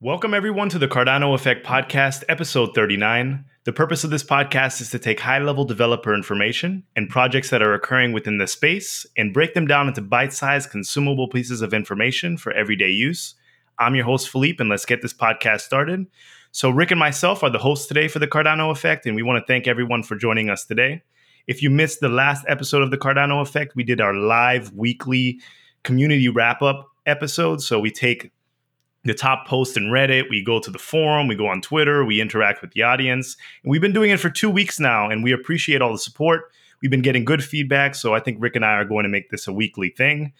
[0.00, 3.44] Welcome, everyone, to the Cardano Effect Podcast, episode 39.
[3.64, 7.62] The purpose of this podcast is to take high level developer information and projects that
[7.62, 11.74] are occurring within the space and break them down into bite sized, consumable pieces of
[11.74, 13.34] information for everyday use.
[13.80, 16.06] I'm your host, Philippe, and let's get this podcast started.
[16.52, 19.44] So, Rick and myself are the hosts today for the Cardano Effect, and we want
[19.44, 21.02] to thank everyone for joining us today.
[21.48, 25.40] If you missed the last episode of the Cardano Effect, we did our live weekly
[25.82, 27.62] community wrap up episode.
[27.62, 28.30] So, we take
[29.04, 30.28] the top post in Reddit.
[30.28, 33.36] We go to the forum, we go on Twitter, we interact with the audience.
[33.62, 36.52] And we've been doing it for two weeks now, and we appreciate all the support.
[36.82, 39.30] We've been getting good feedback, so I think Rick and I are going to make
[39.30, 40.32] this a weekly thing.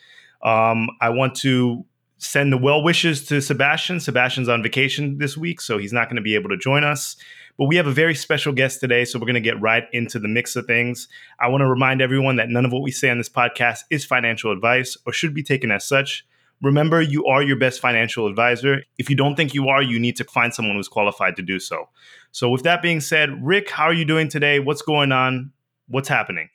[0.42, 1.84] Um, I want to
[2.18, 4.00] send the well wishes to Sebastian.
[4.00, 7.16] Sebastian's on vacation this week, so he's not going to be able to join us.
[7.56, 10.20] But we have a very special guest today, so we're going to get right into
[10.20, 11.08] the mix of things.
[11.40, 14.04] I want to remind everyone that none of what we say on this podcast is
[14.04, 16.24] financial advice or should be taken as such.
[16.60, 18.82] Remember, you are your best financial advisor.
[18.98, 21.60] If you don't think you are, you need to find someone who's qualified to do
[21.60, 21.88] so.
[22.32, 24.58] So, with that being said, Rick, how are you doing today?
[24.58, 25.52] What's going on?
[25.86, 26.50] What's happening?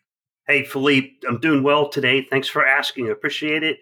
[0.45, 2.27] Hey, Philippe, I'm doing well today.
[2.29, 3.07] Thanks for asking.
[3.07, 3.77] I appreciate it.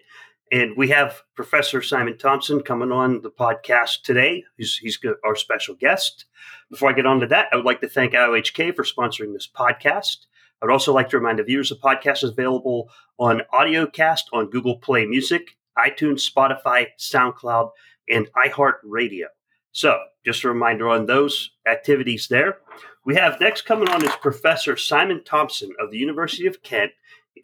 [0.52, 4.44] And we have Professor Simon Thompson coming on the podcast today.
[4.56, 6.26] He's, he's our special guest.
[6.70, 9.48] Before I get on to that, I would like to thank IOHK for sponsoring this
[9.48, 10.26] podcast.
[10.60, 14.50] I would also like to remind the viewers the podcast is available on AudioCast on
[14.50, 17.70] Google Play Music iTunes, Spotify, SoundCloud,
[18.08, 19.26] and iHeartRadio.
[19.72, 22.58] So, just a reminder on those activities there.
[23.04, 26.92] We have next coming on is Professor Simon Thompson of the University of Kent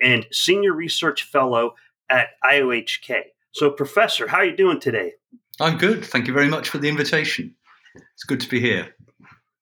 [0.01, 1.75] and Senior Research Fellow
[2.11, 3.23] at IOHK.
[3.53, 5.15] So, Professor, how are you doing today?
[5.61, 6.05] I'm good.
[6.05, 7.55] Thank you very much for the invitation.
[8.15, 8.95] It's good to be here.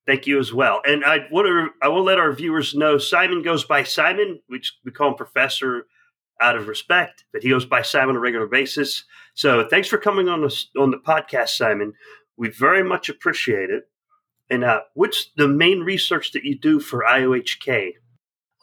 [0.07, 0.83] Thank you as well.
[0.85, 4.41] And I want to I will let our viewers know Simon goes by Simon.
[4.47, 5.87] which we call him Professor
[6.41, 9.05] out of respect, but he goes by Simon on a regular basis.
[9.35, 11.95] So thanks for coming on the, on the podcast, Simon.
[12.37, 13.85] We very much appreciate it.
[14.51, 17.95] And uh, what's the main research that you do for IOHK?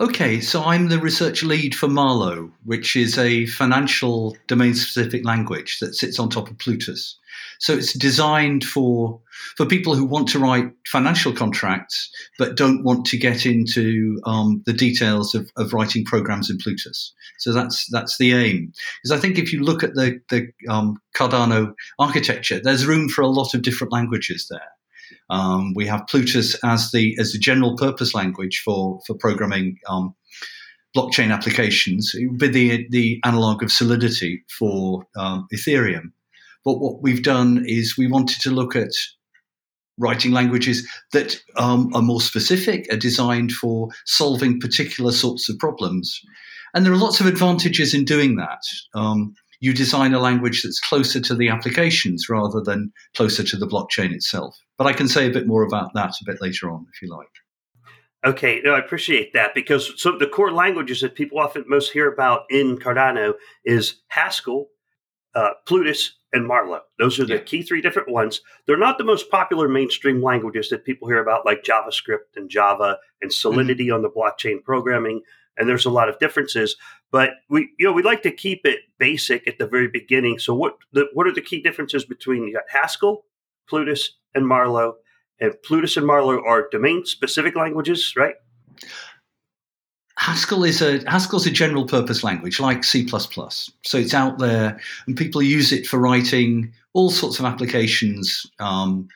[0.03, 5.79] Okay, so I'm the research lead for Marlowe, which is a financial domain specific language
[5.79, 7.17] that sits on top of Plutus.
[7.59, 9.21] So it's designed for
[9.55, 14.61] for people who want to write financial contracts but don't want to get into um,
[14.65, 17.13] the details of, of writing programs in Plutus.
[17.37, 18.73] So that's that's the aim.
[19.01, 23.21] Because I think if you look at the the um, Cardano architecture, there's room for
[23.21, 24.67] a lot of different languages there.
[25.29, 30.15] Um, we have Plutus as the as the general purpose language for for programming um,
[30.95, 32.13] blockchain applications.
[32.13, 36.11] It would be the the analog of Solidity for um, Ethereum.
[36.65, 38.91] But what we've done is we wanted to look at
[39.97, 46.19] writing languages that um, are more specific, are designed for solving particular sorts of problems.
[46.73, 48.61] And there are lots of advantages in doing that.
[48.95, 53.65] Um, you design a language that's closer to the applications rather than closer to the
[53.65, 54.57] blockchain itself.
[54.77, 57.09] But I can say a bit more about that a bit later on, if you
[57.09, 57.29] like.
[58.25, 61.93] Okay, no, I appreciate that because some of the core languages that people often most
[61.93, 64.67] hear about in Cardano is Haskell,
[65.33, 66.81] uh, Plutus, and Marlowe.
[66.99, 67.43] Those are the yeah.
[67.43, 68.41] key three different ones.
[68.67, 72.97] They're not the most popular mainstream languages that people hear about, like JavaScript and Java
[73.21, 73.95] and Solidity mm-hmm.
[73.95, 75.21] on the blockchain programming
[75.57, 76.75] and there's a lot of differences.
[77.11, 80.39] But we, you know, we like to keep it basic at the very beginning.
[80.39, 83.25] So what the, what are the key differences between you got Haskell,
[83.67, 84.95] Plutus, and Marlowe?
[85.39, 88.35] And Plutus and Marlowe are domain specific languages, right?
[90.17, 93.05] Haskell is a Haskell's a general purpose language like C++.
[93.07, 98.49] So it's out there and people use it for writing all sorts of applications.
[98.59, 99.09] Um,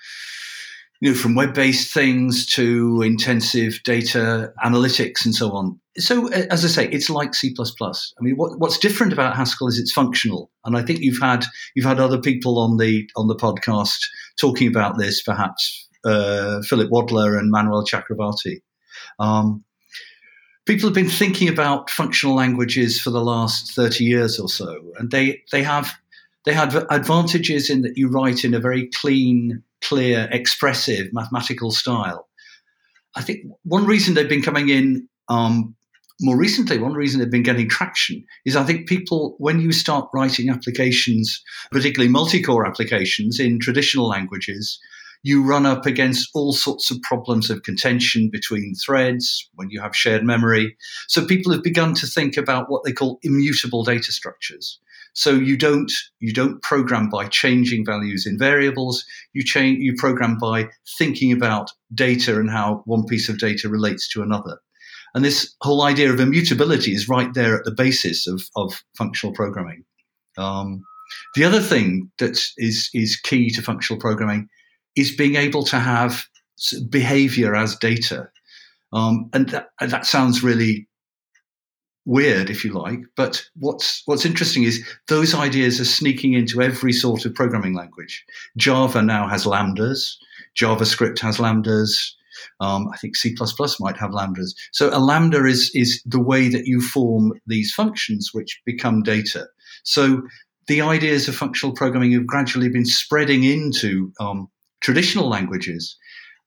[1.00, 5.80] you know, from web-based things to intensive data analytics and so on.
[6.00, 7.56] So, as I say, it's like C++.
[7.60, 11.46] I mean, what, what's different about Haskell is it's functional, and I think you've had
[11.76, 13.98] you've had other people on the on the podcast
[14.40, 18.62] talking about this, perhaps uh, Philip Wadler and Manuel Chakravarty.
[19.20, 19.64] Um,
[20.66, 25.10] people have been thinking about functional languages for the last thirty years or so, and
[25.10, 25.94] they they have
[26.46, 32.28] they have advantages in that you write in a very clean clear, expressive mathematical style.
[33.16, 35.76] I think one reason they've been coming in um,
[36.20, 40.10] more recently, one reason they've been getting traction is I think people, when you start
[40.14, 44.80] writing applications, particularly multi core applications in traditional languages,
[45.24, 49.96] you run up against all sorts of problems of contention between threads when you have
[49.96, 50.76] shared memory.
[51.08, 54.80] So people have begun to think about what they call immutable data structures.
[55.14, 59.04] So you don't you don't program by changing values in variables.
[59.34, 64.08] You change you program by thinking about data and how one piece of data relates
[64.14, 64.60] to another.
[65.14, 69.34] And this whole idea of immutability is right there at the basis of, of functional
[69.34, 69.84] programming.
[70.38, 70.84] Um,
[71.36, 74.50] the other thing that is is key to functional programming
[74.96, 76.26] is being able to have
[76.90, 78.30] behavior as data.
[78.94, 80.88] Um, and that, that sounds really
[82.06, 83.00] weird, if you like.
[83.16, 88.26] But what's what's interesting is those ideas are sneaking into every sort of programming language.
[88.58, 90.16] Java now has lambdas.
[90.60, 92.14] JavaScript has lambdas.
[92.60, 93.36] Um, I think C++
[93.80, 94.54] might have lambdas.
[94.72, 99.48] So a lambda is is the way that you form these functions, which become data.
[99.84, 100.24] So
[100.68, 104.50] the ideas of functional programming have gradually been spreading into um,
[104.82, 105.98] traditional languages,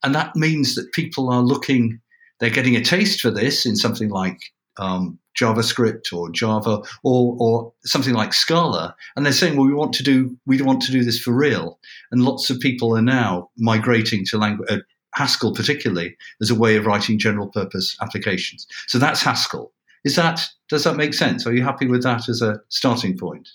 [0.03, 1.99] and that means that people are looking.
[2.39, 4.39] They're getting a taste for this in something like
[4.77, 9.93] um, JavaScript or Java or or something like Scala, and they're saying, well, we want
[9.93, 11.79] to do we want to do this for real,
[12.11, 14.69] and lots of people are now migrating to language.
[14.69, 14.77] Uh,
[15.13, 18.67] Haskell, particularly, as a way of writing general purpose applications.
[18.87, 19.73] So that's Haskell.
[20.03, 21.45] Is that does that make sense?
[21.45, 23.49] Are you happy with that as a starting point?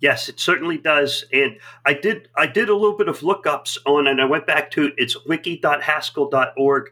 [0.00, 1.24] Yes, it certainly does.
[1.32, 4.70] And I did I did a little bit of lookups on, and I went back
[4.72, 6.90] to it's wiki.haskell.org.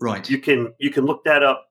[0.00, 0.28] Right.
[0.28, 1.70] You can you can look that up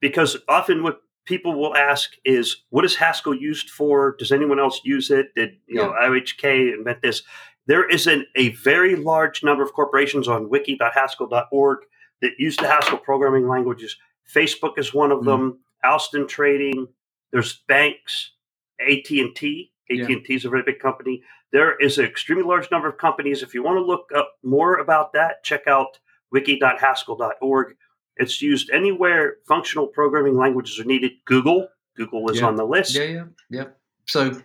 [0.00, 4.16] because often what people will ask is what is Haskell used for?
[4.18, 5.34] Does anyone else use it?
[5.34, 5.86] Did you yeah.
[5.86, 7.22] know IHK invent this?
[7.66, 11.78] There is an, a very large number of corporations on wiki.haskell.org
[12.20, 13.96] that use the Haskell programming languages.
[14.32, 15.58] Facebook is one of mm them.
[15.84, 16.86] Allston Trading.
[17.32, 18.32] There's banks.
[18.80, 19.72] AT and T.
[19.90, 21.22] AT and T is a very big company.
[21.52, 23.42] There is an extremely large number of companies.
[23.42, 25.98] If you want to look up more about that, check out
[26.30, 27.74] wiki.haskell.org.
[28.16, 31.12] It's used anywhere functional programming languages are needed.
[31.24, 32.46] Google, Google is yeah.
[32.46, 32.94] on the list.
[32.94, 33.64] Yeah, yeah, yeah.
[34.06, 34.40] So,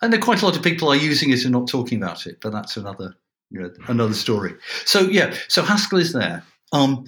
[0.00, 2.38] and there quite a lot of people are using it and not talking about it,
[2.40, 3.14] but that's another
[3.50, 4.54] you know, another story.
[4.84, 7.04] So yeah, so Haskell is there, um,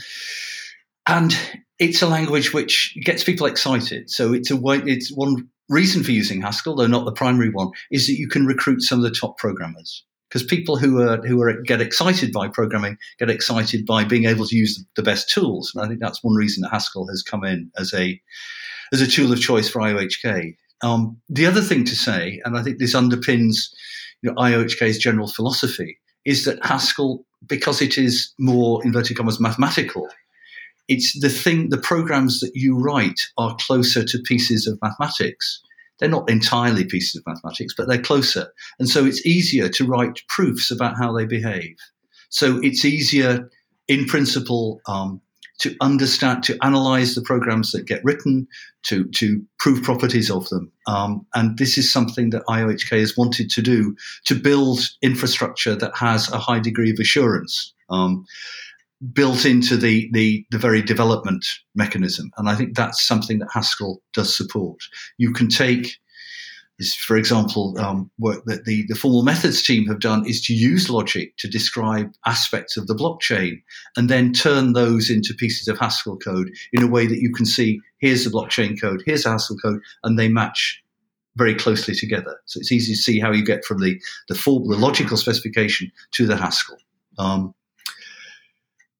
[1.06, 1.36] and
[1.78, 4.10] it's a language which gets people excited.
[4.10, 4.78] So it's a way.
[4.84, 8.46] It's one reason for using Haskell, though not the primary one, is that you can
[8.46, 12.48] recruit some of the top programmers because people who are who are get excited by
[12.48, 15.72] programming get excited by being able to use the best tools.
[15.74, 18.20] And I think that's one reason that Haskell has come in as a
[18.92, 20.56] as a tool of choice for IOHK.
[20.82, 23.68] Um, the other thing to say, and I think this underpins
[24.22, 30.08] you know, IOHK's general philosophy, is that Haskell, because it is more inverted commas mathematical,
[30.88, 35.62] it's the thing, the programs that you write are closer to pieces of mathematics
[36.00, 38.52] they're not entirely pieces of mathematics, but they're closer.
[38.78, 41.76] And so it's easier to write proofs about how they behave.
[42.30, 43.50] So it's easier,
[43.86, 45.20] in principle, um,
[45.60, 48.46] to understand, to analyze the programs that get written,
[48.84, 50.72] to, to prove properties of them.
[50.86, 55.94] Um, and this is something that IOHK has wanted to do to build infrastructure that
[55.96, 57.74] has a high degree of assurance.
[57.90, 58.24] Um,
[59.12, 62.30] built into the, the, the very development mechanism.
[62.36, 64.78] And I think that's something that Haskell does support.
[65.16, 65.96] You can take
[66.80, 70.54] is, for example, um, work that the, the formal methods team have done is to
[70.54, 73.62] use logic to describe aspects of the blockchain
[73.96, 77.46] and then turn those into pieces of Haskell code in a way that you can
[77.46, 80.82] see here's the blockchain code, here's the Haskell code, and they match
[81.36, 82.40] very closely together.
[82.46, 85.92] So it's easy to see how you get from the the, full, the logical specification
[86.12, 86.78] to the Haskell.
[87.18, 87.54] Um,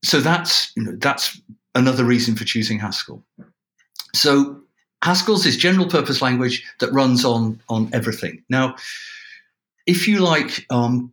[0.04, 1.40] so that's you know, that's
[1.74, 3.24] another reason for choosing Haskell.
[4.14, 4.60] So
[5.02, 8.42] Haskell's this general purpose language that runs on on everything.
[8.48, 8.76] Now,
[9.86, 11.12] if you like, um,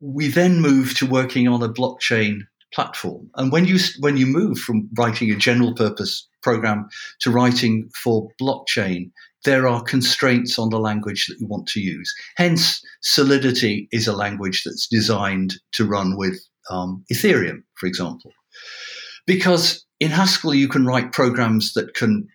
[0.00, 2.42] we then move to working on a blockchain
[2.74, 3.30] platform.
[3.36, 6.88] And when you when you move from writing a general purpose program
[7.20, 9.10] to writing for blockchain,
[9.44, 12.12] there are constraints on the language that you want to use.
[12.36, 16.40] Hence, Solidity is a language that's designed to run with
[16.70, 18.32] um, Ethereum, for example.
[19.26, 22.28] Because in Haskell, you can write programs that can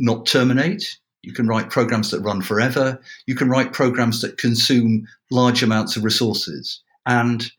[0.00, 0.98] not terminate.
[1.22, 3.00] You can write programs that run forever.
[3.26, 6.82] You can write programs that consume large amounts of resources.
[7.06, 7.50] And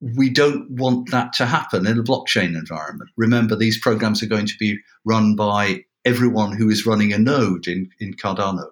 [0.00, 3.10] we don't want that to happen in a blockchain environment.
[3.16, 7.66] Remember, these programs are going to be run by everyone who is running a node
[7.66, 8.66] in, in Cardano.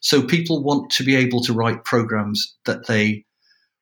[0.00, 3.24] So people want to be able to write programs that they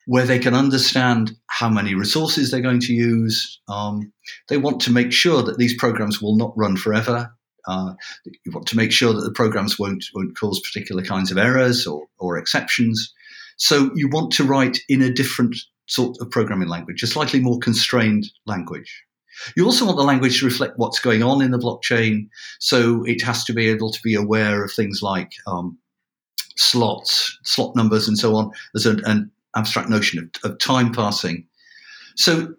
[0.07, 3.61] where they can understand how many resources they're going to use.
[3.69, 4.13] Um,
[4.49, 7.33] they want to make sure that these programs will not run forever.
[7.67, 7.95] Uh,
[8.45, 11.87] you want to make sure that the programs won't won't cause particular kinds of errors
[11.87, 13.13] or, or exceptions.
[13.57, 17.59] So you want to write in a different sort of programming language, a slightly more
[17.59, 19.05] constrained language.
[19.57, 22.29] You also want the language to reflect what's going on in the blockchain.
[22.61, 25.79] So it has to be able to be aware of things like um,
[26.57, 31.47] slots, slot numbers, and so on, as an, an abstract notion of, of time passing.
[32.17, 32.55] So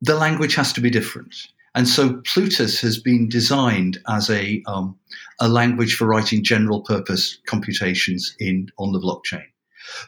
[0.00, 1.34] the language has to be different.
[1.74, 4.98] And so Plutus has been designed as a, um,
[5.40, 9.46] a language for writing general purpose computations in, on the blockchain.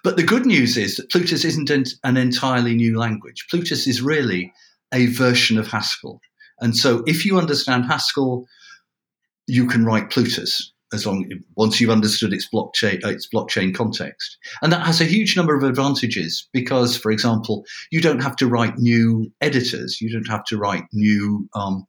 [0.03, 3.47] But the good news is that Plutus isn't an entirely new language.
[3.51, 4.53] Plutus is really
[4.93, 6.21] a version of Haskell.
[6.61, 8.47] And so if you understand Haskell,
[9.47, 14.39] you can write Plutus as long once you've understood its blockchain its blockchain context.
[14.63, 18.47] And that has a huge number of advantages because, for example, you don't have to
[18.47, 21.85] write new editors, you don't have to write new um,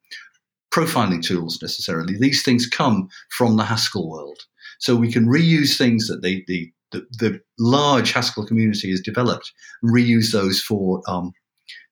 [0.74, 2.18] profiling tools necessarily.
[2.18, 4.40] These things come from the Haskell world,
[4.80, 9.52] so we can reuse things that they, the the, the large Haskell community has developed,
[9.84, 11.34] reuse those for um,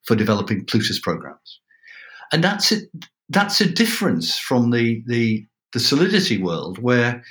[0.03, 1.59] for developing Plutus programs,
[2.31, 2.89] and that's it.
[3.29, 7.23] That's a difference from the the the Solidity world, where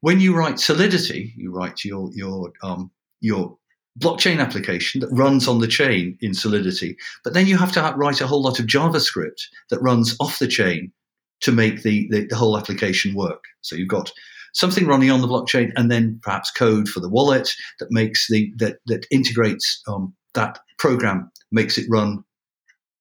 [0.00, 2.90] when you write Solidity, you write your your um,
[3.20, 3.56] your
[3.98, 8.20] blockchain application that runs on the chain in Solidity, but then you have to write
[8.20, 10.92] a whole lot of JavaScript that runs off the chain
[11.40, 13.44] to make the, the, the whole application work.
[13.62, 14.12] So you've got
[14.52, 18.52] something running on the blockchain, and then perhaps code for the wallet that makes the
[18.56, 22.24] that that integrates um, that program, makes it run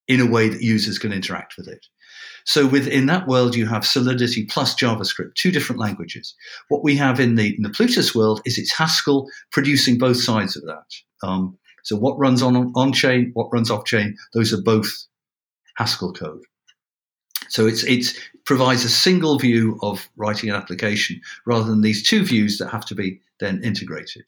[0.08, 1.86] in a way that users can interact with it.
[2.46, 6.36] So within that world, you have Solidity plus JavaScript, two different languages.
[6.70, 10.56] What we have in the, in the Plutus world is it's Haskell producing both sides
[10.56, 11.28] of that.
[11.28, 14.92] Um, so what runs on on chain, what runs off chain, those are both
[15.76, 16.44] Haskell code.
[17.50, 18.14] So it's it's
[18.46, 22.86] provides a single view of writing an application rather than these two views that have
[22.86, 24.24] to be then integrated.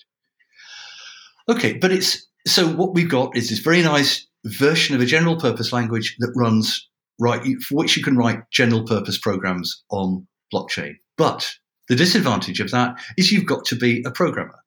[1.49, 5.35] Okay, but it's so what we've got is this very nice version of a general
[5.35, 6.87] purpose language that runs
[7.21, 10.95] right for which you can write general purpose programs on blockchain.
[11.17, 11.49] But
[11.87, 14.57] the disadvantage of that is you've got to be a programmer.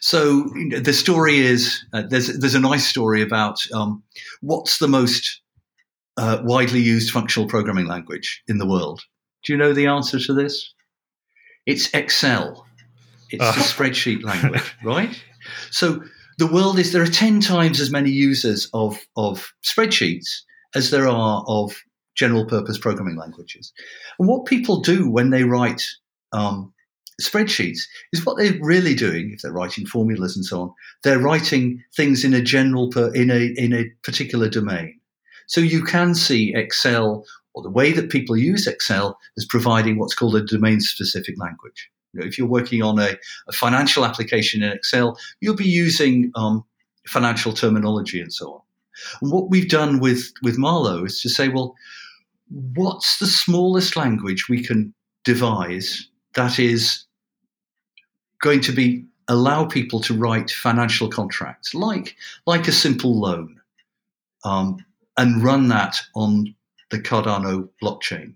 [0.00, 0.44] So
[0.80, 4.02] the story is uh, there's there's a nice story about um,
[4.40, 5.42] what's the most
[6.16, 9.02] uh, widely used functional programming language in the world.
[9.44, 10.72] Do you know the answer to this?
[11.66, 12.66] It's Excel.
[13.30, 13.52] It's uh.
[13.52, 15.22] the spreadsheet language, right?
[15.70, 16.02] So
[16.38, 20.42] the world is there are 10 times as many users of, of spreadsheets
[20.74, 21.82] as there are of
[22.14, 23.72] general purpose programming languages.
[24.18, 25.84] And what people do when they write
[26.32, 26.72] um,
[27.20, 27.80] spreadsheets
[28.12, 30.74] is what they're really doing if they're writing formulas and so on.
[31.02, 35.00] They're writing things in a general per, in a in a particular domain.
[35.46, 37.24] So you can see Excel
[37.54, 41.90] or the way that people use Excel as providing what's called a domain specific language.
[42.12, 43.16] You know, if you're working on a,
[43.48, 46.64] a, financial application in Excel, you'll be using um,
[47.06, 48.60] financial terminology and so on.
[49.20, 51.74] And what we've done with, with Marlowe is to say, well,
[52.74, 54.92] what's the smallest language we can
[55.24, 57.04] devise that is
[58.40, 62.16] going to be allow people to write financial contracts like
[62.46, 63.60] like a simple loan
[64.44, 64.84] um,
[65.16, 66.54] and run that on
[66.90, 68.34] the Cardano blockchain.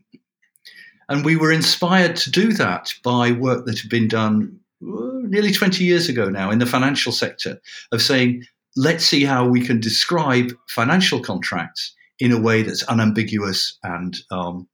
[1.09, 5.53] And we were inspired to do that by work that had been done uh, nearly
[5.53, 7.61] 20 years ago now in the financial sector
[7.93, 8.45] of saying,
[8.77, 14.69] let's see how we can describe financial contracts in a way that's unambiguous and um,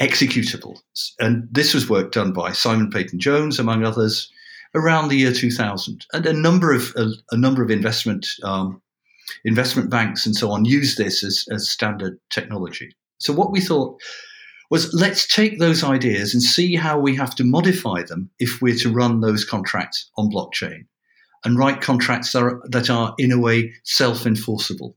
[0.00, 0.78] executable.
[1.20, 4.30] And this was work done by Simon Peyton Jones, among others,
[4.74, 6.06] around the year 2000.
[6.12, 8.80] And a number of a, a number of investment um,
[9.44, 12.90] investment banks and so on use this as, as standard technology.
[13.18, 14.00] So what we thought
[14.70, 18.76] was let's take those ideas and see how we have to modify them if we're
[18.76, 20.86] to run those contracts on blockchain
[21.44, 24.96] and write contracts that are, that are in a way self-enforceable.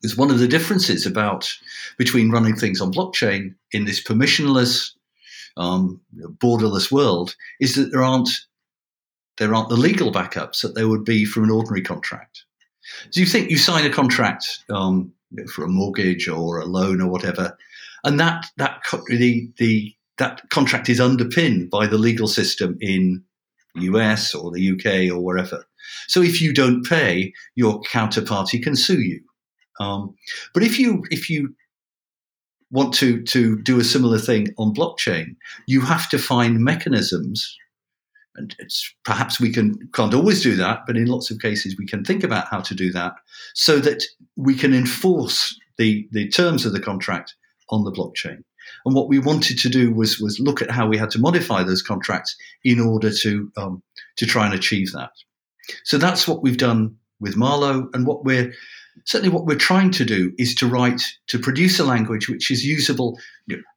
[0.00, 1.52] Because one of the differences about
[1.96, 4.90] between running things on blockchain in this permissionless,
[5.56, 6.00] um,
[6.38, 8.30] borderless world is that there aren't
[9.38, 12.44] there aren't the legal backups that there would be from an ordinary contract.
[13.10, 15.12] Do you think you sign a contract um,
[15.54, 17.56] for a mortgage or a loan or whatever,
[18.04, 23.24] and that that the the that contract is underpinned by the legal system in
[23.76, 25.64] US or the UK or wherever.
[26.08, 29.20] So if you don't pay, your counterparty can sue you.
[29.80, 30.14] Um,
[30.54, 31.54] but if you if you
[32.70, 35.36] want to to do a similar thing on blockchain,
[35.66, 37.58] you have to find mechanisms
[38.36, 38.56] and
[39.04, 42.24] perhaps we can can't always do that, but in lots of cases we can think
[42.24, 43.14] about how to do that
[43.54, 44.04] so that
[44.36, 47.34] we can enforce the, the terms of the contract
[47.70, 48.42] on the blockchain.
[48.84, 51.62] And what we wanted to do was was look at how we had to modify
[51.62, 53.82] those contracts in order to um,
[54.16, 55.10] to try and achieve that.
[55.84, 58.52] So that's what we've done with Marlowe, and what we're
[59.04, 62.64] certainly what we're trying to do is to write to produce a language which is
[62.64, 63.18] usable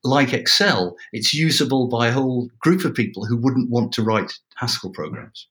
[0.03, 0.95] like excel.
[1.13, 5.47] It's usable by a whole group of people who wouldn't want to write haskell programs.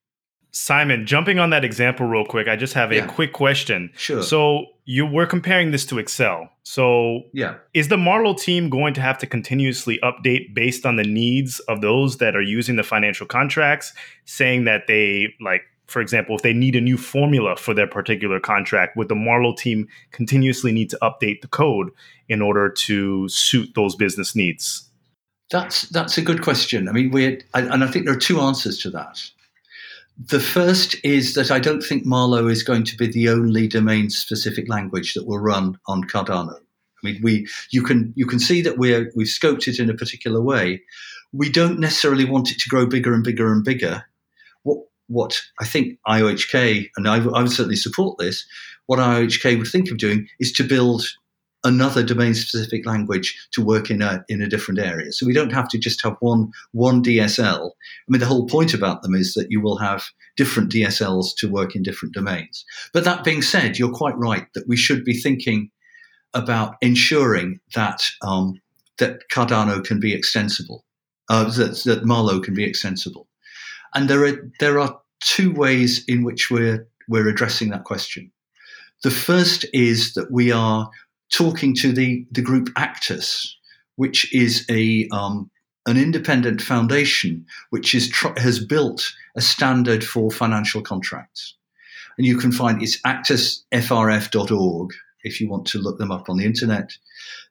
[0.53, 3.07] Simon jumping on that example real quick i just have a yeah.
[3.07, 3.91] quick question.
[3.97, 4.23] Sure.
[4.23, 6.49] So you were comparing this to Excel.
[6.63, 11.05] So yeah, is the Marlowe team going to have to continuously update based on the
[11.05, 13.93] needs of those that are using the financial contracts,
[14.25, 18.41] saying that they like for example, if they need a new formula for their particular
[18.41, 21.91] contract, would the Marlowe team continuously need to update the code
[22.29, 24.89] in order to suit those business needs?
[25.51, 26.89] That's that's a good question.
[26.89, 29.21] I mean, we and I think there are two answers to that.
[30.17, 34.69] The first is that I don't think Marlowe is going to be the only domain-specific
[34.69, 36.55] language that will run on Cardano.
[36.57, 36.61] I
[37.03, 40.41] mean, we you can you can see that we're we've scoped it in a particular
[40.41, 40.83] way.
[41.33, 44.05] We don't necessarily want it to grow bigger and bigger and bigger.
[44.63, 44.79] What
[45.09, 48.47] what I think IOHK and I, I would certainly support this.
[48.87, 51.05] What IOHK would think of doing is to build
[51.65, 55.11] another domain specific language to work in a in a different area.
[55.13, 57.71] So we don't have to just have one one DSL.
[57.71, 60.05] I mean, the whole point about them is that you will have
[60.37, 62.65] different DSLs to work in different domains.
[62.93, 65.71] But that being said, you're quite right that we should be thinking
[66.35, 68.61] about ensuring that um,
[68.99, 70.85] that Cardano can be extensible,
[71.29, 73.29] uh, that, that Marlowe can be extensible.
[73.95, 78.31] And there are there are two ways in which we're we're addressing that question.
[79.03, 80.91] The first is that we are
[81.33, 83.57] talking to the, the group Actus,
[83.97, 85.51] which is a um,
[85.87, 91.55] an independent foundation which is tr- has built a standard for financial contracts.
[92.17, 94.93] And you can find it's actusfrf.org
[95.25, 96.93] if you want to look them up on the internet.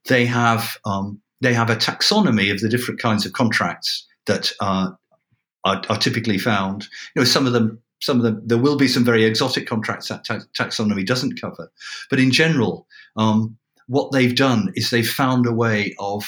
[0.06, 4.98] They have um, they have a taxonomy of the different kinds of contracts that are,
[5.66, 6.88] are, are typically found.
[7.16, 10.08] You know, some of them some of them there will be some very exotic contracts
[10.10, 11.72] that ta- taxonomy doesn't cover,
[12.10, 16.24] but in general, um, what they've done is they've found a way of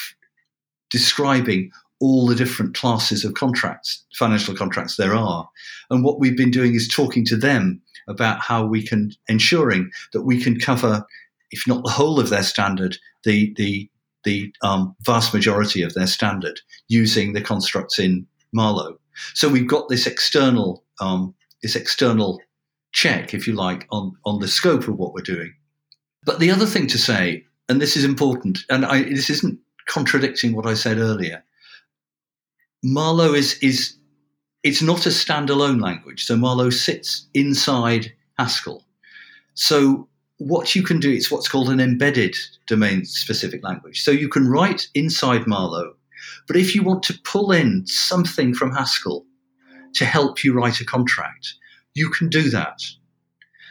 [0.90, 1.70] describing
[2.00, 5.48] all the different classes of contracts, financial contracts there are.
[5.90, 10.22] And what we've been doing is talking to them about how we can ensuring that
[10.22, 11.04] we can cover,
[11.50, 13.90] if not the whole of their standard, the the
[14.24, 18.98] the um, vast majority of their standard using the constructs in Marlowe.
[19.34, 22.40] So we've got this external um, this external
[22.92, 25.54] check, if you like, on on the scope of what we're doing.
[26.26, 30.54] But the other thing to say, and this is important, and I, this isn't contradicting
[30.54, 31.42] what I said earlier.
[32.82, 33.96] Marlowe is is
[34.62, 36.24] it's not a standalone language.
[36.24, 38.84] So Marlowe sits inside Haskell.
[39.54, 44.02] So what you can do, it's what's called an embedded domain specific language.
[44.02, 45.94] So you can write inside Marlowe,
[46.48, 49.24] but if you want to pull in something from Haskell
[49.94, 51.54] to help you write a contract,
[51.94, 52.82] you can do that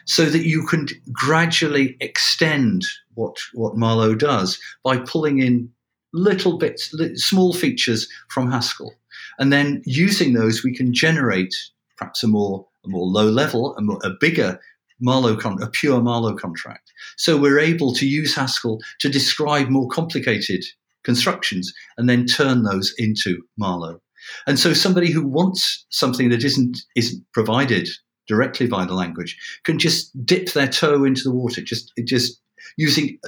[0.06, 2.84] so that you can gradually extend
[3.16, 5.70] what, what Marlowe does by pulling in
[6.14, 8.94] little bits, small features from Haskell.
[9.38, 11.54] And then using those, we can generate
[11.98, 14.60] perhaps a more, a more low level, a, more, a bigger
[15.02, 16.92] Marlowe, con- a pure Marlowe contract.
[17.18, 20.64] So we're able to use Haskell to describe more complicated
[21.04, 24.02] constructions and then turn those into Marlowe.
[24.48, 27.90] And so somebody who wants something that isn't isn't provided
[28.28, 32.40] directly by the language can just dip their toe into the water, just just
[32.78, 33.20] using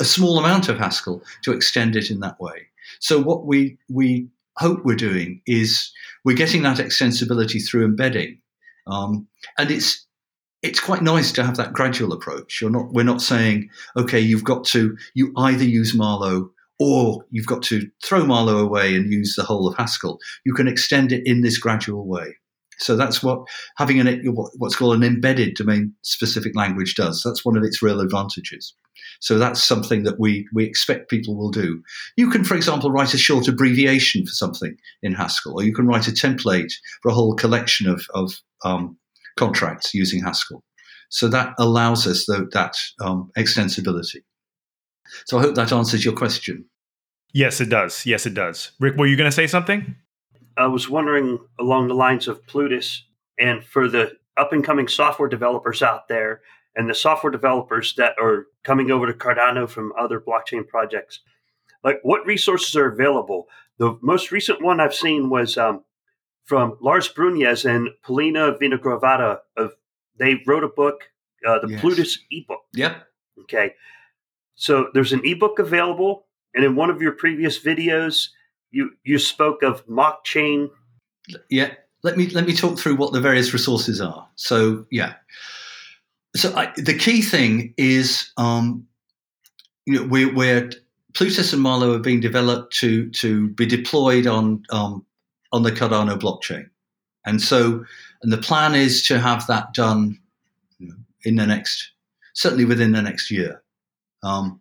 [0.00, 2.68] a small amount of Haskell to extend it in that way.
[3.00, 5.92] So what we we hope we're doing is
[6.24, 8.40] we're getting that extensibility through embedding,
[8.86, 9.26] um,
[9.58, 10.06] and it's
[10.62, 12.60] it's quite nice to have that gradual approach.
[12.60, 16.50] You're not we're not saying okay, you've got to you either use Marlowe
[16.80, 20.18] or you've got to throw Marlowe away and use the whole of Haskell.
[20.44, 22.36] You can extend it in this gradual way.
[22.78, 24.22] So that's what having an
[24.56, 27.22] what's called an embedded domain specific language does.
[27.24, 28.74] That's one of its real advantages.
[29.20, 31.82] So that's something that we we expect people will do.
[32.16, 35.86] You can, for example, write a short abbreviation for something in Haskell, or you can
[35.86, 38.32] write a template for a whole collection of, of
[38.64, 38.98] um,
[39.36, 40.62] contracts using Haskell.
[41.08, 44.22] So that allows us the, that um, extensibility.
[45.26, 46.64] So I hope that answers your question.
[47.32, 48.06] Yes, it does.
[48.06, 48.72] Yes, it does.
[48.80, 49.96] Rick, were you going to say something?
[50.56, 53.04] I was wondering along the lines of Plutus
[53.38, 56.40] and for the up and coming software developers out there
[56.76, 61.20] and the software developers that are coming over to Cardano from other blockchain projects,
[61.82, 63.48] like what resources are available?
[63.78, 65.84] The most recent one I've seen was um,
[66.44, 69.38] from Lars Brünjes and Polina Vinogradova.
[69.56, 69.72] Of
[70.18, 71.10] they wrote a book,
[71.46, 71.80] uh, the yes.
[71.80, 72.62] Plutus ebook.
[72.74, 73.06] Yep.
[73.42, 73.74] Okay.
[74.54, 78.28] So there's an ebook available, and in one of your previous videos,
[78.74, 80.70] you you spoke of mock chain.
[81.48, 84.28] Yeah, let me let me talk through what the various resources are.
[84.36, 85.14] So yeah,
[86.36, 88.86] so I, the key thing is, um,
[89.86, 90.70] you know, we, we're
[91.14, 95.06] Plutus and Marlowe are being developed to to be deployed on um,
[95.52, 96.68] on the Cardano blockchain,
[97.24, 97.84] and so
[98.22, 100.18] and the plan is to have that done
[101.22, 101.92] in the next
[102.34, 103.62] certainly within the next year.
[104.22, 104.60] Um,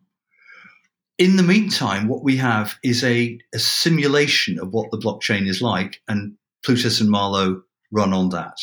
[1.18, 5.62] in the meantime, what we have is a, a, simulation of what the blockchain is
[5.62, 8.58] like, and Plutus and Marlowe run on that.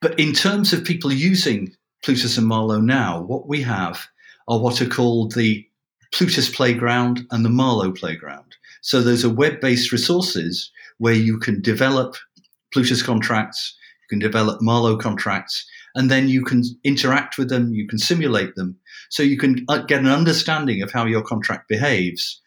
[0.00, 4.06] But in terms of people using Plutus and Marlowe now, what we have
[4.48, 5.66] are what are called the
[6.12, 8.56] Plutus Playground and the Marlowe Playground.
[8.80, 12.16] So those are web-based resources where you can develop
[12.72, 17.86] Plutus contracts, you can develop Marlowe contracts, and then you can interact with them, you
[17.86, 18.76] can simulate them,
[19.10, 22.40] so you can uh, get an understanding of how your contract behaves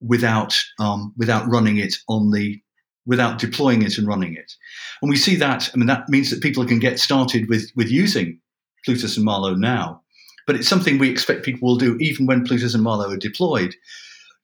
[0.00, 2.60] without um, without running it on the
[3.06, 4.52] without deploying it and running it.
[5.00, 5.70] And we see that.
[5.72, 8.40] I mean, that means that people can get started with with using
[8.84, 10.02] Plutus and Marlowe now,
[10.46, 13.74] but it's something we expect people will do even when Plutus and Marlowe are deployed.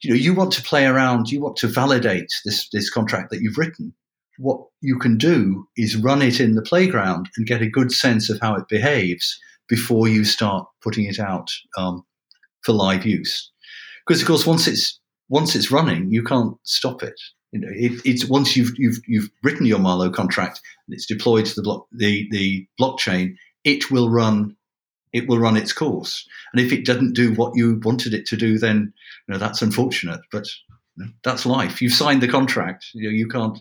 [0.02, 3.40] You know, you want to play around, you want to validate this this contract that
[3.40, 3.94] you've written
[4.38, 8.30] what you can do is run it in the playground and get a good sense
[8.30, 12.04] of how it behaves before you start putting it out um,
[12.62, 13.50] for live use.
[14.06, 17.18] Because of course, once it's once it's running, you can't stop it.
[17.52, 21.46] You know, it, it's once you've you've you've written your Marlowe contract and it's deployed
[21.46, 24.56] to the block the the blockchain, it will run
[25.12, 26.28] it will run its course.
[26.52, 28.92] And if it doesn't do what you wanted it to do, then
[29.26, 30.20] you know that's unfortunate.
[30.32, 30.46] But
[30.96, 31.80] you know, that's life.
[31.80, 32.86] You've signed the contract.
[32.92, 33.58] You know, you can't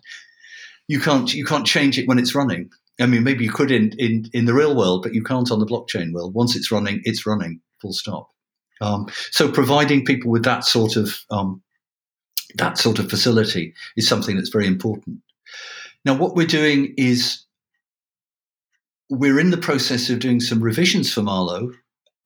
[0.88, 2.69] you can't you can't change it when it's running.
[3.00, 5.60] I mean, maybe you could in, in, in the real world, but you can't on
[5.60, 6.36] the blockchain world.
[6.36, 8.30] Once it's running, it's running, full stop.
[8.82, 11.62] Um, so providing people with that sort of um,
[12.56, 15.22] that sort of facility is something that's very important.
[16.06, 17.46] Now, what we're doing is
[19.10, 21.72] we're in the process of doing some revisions for Marlowe,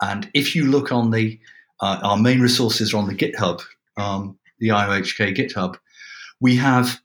[0.01, 1.39] and if you look on the
[1.79, 3.61] uh, our main resources are on the GitHub,
[3.97, 5.77] um, the IOHK GitHub,
[6.41, 6.99] we have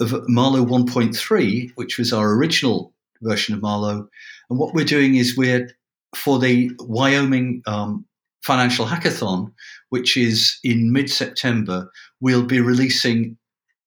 [0.00, 4.08] of Marlowe 1.3, which was our original version of Marlowe.
[4.50, 5.70] And what we're doing is we're
[6.14, 8.04] for the Wyoming um,
[8.44, 9.52] Financial Hackathon,
[9.90, 13.36] which is in mid September, we'll be releasing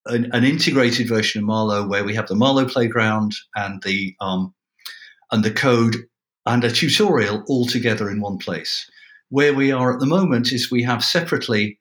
[0.05, 4.53] an, an, integrated version of Marlowe where we have the Marlowe playground and the um,
[5.31, 5.95] and the code
[6.45, 8.89] and a tutorial all together in one place.
[9.29, 11.79] Where we are at the moment is we have separately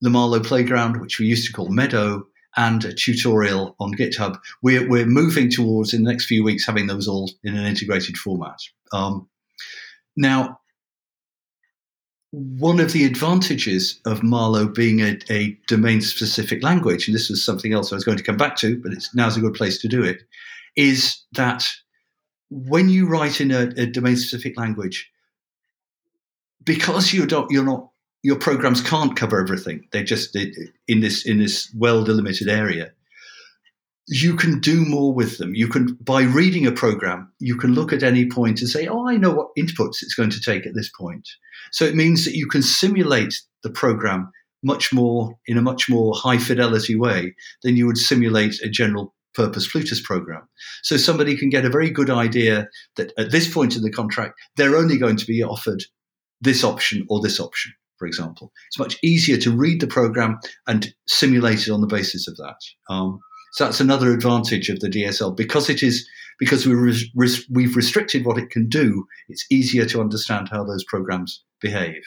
[0.00, 4.38] the Marlowe playground, which we used to call Meadow, and a tutorial on GitHub.
[4.62, 8.16] We're, we're moving towards in the next few weeks having those all in an integrated
[8.16, 8.58] format.
[8.92, 9.28] Um,
[10.16, 10.60] now,
[12.30, 17.44] one of the advantages of Marlowe being a, a domain specific language, and this was
[17.44, 19.78] something else I was going to come back to, but it's now's a good place
[19.78, 20.22] to do it,
[20.76, 21.66] is that
[22.50, 25.10] when you write in a, a domain specific language,
[26.62, 27.90] because you don't, you're not
[28.26, 29.86] your programs can't cover everything.
[29.92, 32.90] They just in this in this well delimited area.
[34.08, 35.54] You can do more with them.
[35.54, 39.06] You can by reading a program, you can look at any point and say, "Oh,
[39.08, 41.28] I know what inputs it's going to take at this point."
[41.70, 46.12] So it means that you can simulate the program much more in a much more
[46.16, 50.42] high fidelity way than you would simulate a general purpose Plutus program.
[50.82, 54.34] So somebody can get a very good idea that at this point in the contract,
[54.56, 55.84] they're only going to be offered
[56.40, 58.52] this option or this option for example.
[58.68, 62.58] It's much easier to read the program and simulate it on the basis of that.
[62.88, 63.20] Um,
[63.52, 66.06] so that's another advantage of the DSL because it is
[66.38, 69.06] because we res- we've restricted what it can do.
[69.28, 72.02] It's easier to understand how those programs behave.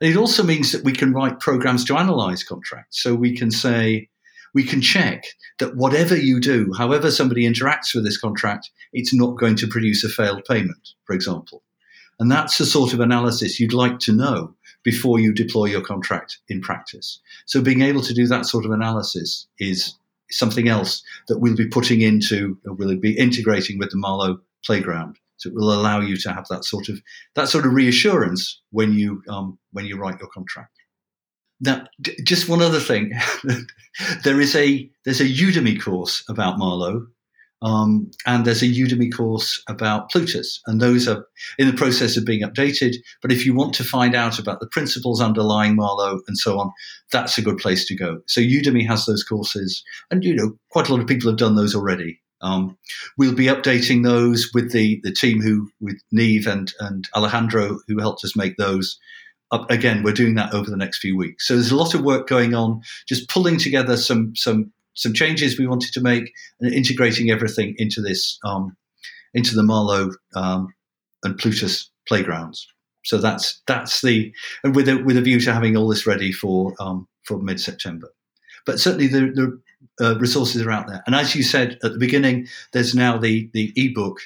[0.00, 3.02] And it also means that we can write programs to analyze contracts.
[3.02, 4.08] So we can say,
[4.54, 5.24] we can check
[5.58, 10.02] that whatever you do, however somebody interacts with this contract, it's not going to produce
[10.04, 11.62] a failed payment, for example.
[12.18, 16.38] And that's the sort of analysis you'd like to know before you deploy your contract
[16.48, 17.20] in practice.
[17.46, 19.96] So being able to do that sort of analysis is
[20.30, 25.16] something else that we'll be putting into, or we'll be integrating with the Marlowe playground.
[25.36, 27.00] So it will allow you to have that sort of
[27.34, 30.76] that sort of reassurance when you um, when you write your contract.
[31.60, 33.12] Now, d- just one other thing,
[34.24, 37.06] there is a there's a Udemy course about Marlowe
[37.62, 41.26] um, and there's a Udemy course about Plutus, and those are
[41.58, 42.96] in the process of being updated.
[43.20, 46.72] But if you want to find out about the principles underlying Marlowe and so on,
[47.12, 48.20] that's a good place to go.
[48.26, 51.56] So Udemy has those courses, and you know quite a lot of people have done
[51.56, 52.20] those already.
[52.42, 52.78] Um,
[53.18, 57.98] we'll be updating those with the the team who with Niamh and and Alejandro who
[57.98, 58.98] helped us make those.
[59.52, 61.48] Up, again, we're doing that over the next few weeks.
[61.48, 65.58] So there's a lot of work going on, just pulling together some some some changes
[65.58, 68.76] we wanted to make and integrating everything into this um,
[69.32, 70.68] into the Marlowe um,
[71.24, 72.66] and Plutus playgrounds.
[73.04, 74.32] So that's that's the
[74.62, 77.60] and with a with a view to having all this ready for um, for mid
[77.60, 78.08] September.
[78.66, 79.60] But certainly the,
[79.98, 83.16] the uh, resources are out there, and as you said at the beginning, there's now
[83.16, 84.18] the the ebook,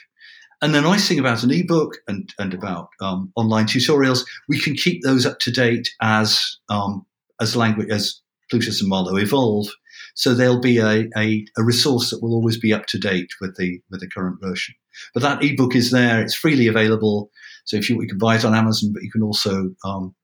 [0.61, 4.75] And the nice thing about an ebook and, and about um, online tutorials, we can
[4.75, 7.07] keep those up to date as um,
[7.41, 9.69] as language as Plutus and Marlowe evolve.
[10.15, 13.57] So there'll be a, a, a, resource that will always be up to date with
[13.57, 14.75] the with the current version.
[15.13, 17.31] But that ebook is there; it's freely available.
[17.65, 20.15] So if you, you can buy it on Amazon, but you can also um,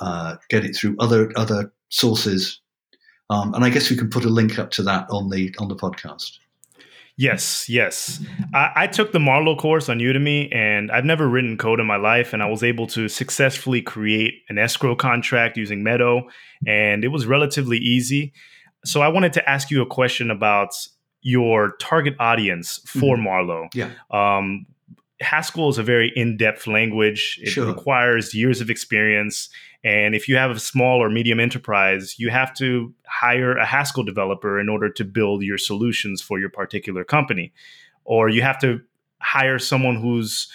[0.00, 2.60] uh, get it through other other sources.
[3.30, 5.68] Um, and I guess we can put a link up to that on the on
[5.68, 6.38] the podcast.
[7.16, 8.20] Yes, yes.
[8.52, 11.96] I, I, took the Marlowe course on Udemy, and I've never written code in my
[11.96, 16.28] life, and I was able to successfully create an escrow contract using Meadow,
[16.66, 18.32] and it was relatively easy.
[18.84, 20.74] So I wanted to ask you a question about
[21.22, 23.24] your target audience for mm-hmm.
[23.24, 23.68] Marlowe.
[23.74, 23.90] Yeah.
[24.10, 24.66] Um,
[25.20, 27.38] Haskell is a very in-depth language.
[27.42, 27.66] It sure.
[27.66, 29.48] requires years of experience,
[29.82, 34.02] and if you have a small or medium enterprise, you have to hire a Haskell
[34.02, 37.52] developer in order to build your solutions for your particular company,
[38.04, 38.80] or you have to
[39.20, 40.48] hire someone who's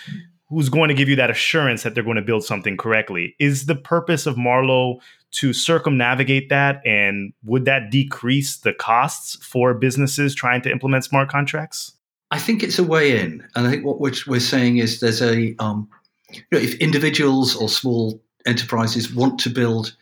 [0.49, 3.35] who's going to give you that assurance that they're going to build something correctly.
[3.39, 4.99] Is the purpose of Marlowe
[5.31, 11.29] to circumnavigate that, and would that decrease the costs for businesses trying to implement smart
[11.29, 11.93] contracts?
[12.31, 15.55] I think it's a way in, and I think what we're, saying is there's a
[15.59, 15.89] um,
[16.31, 19.95] you know, if individuals or small enterprises want to build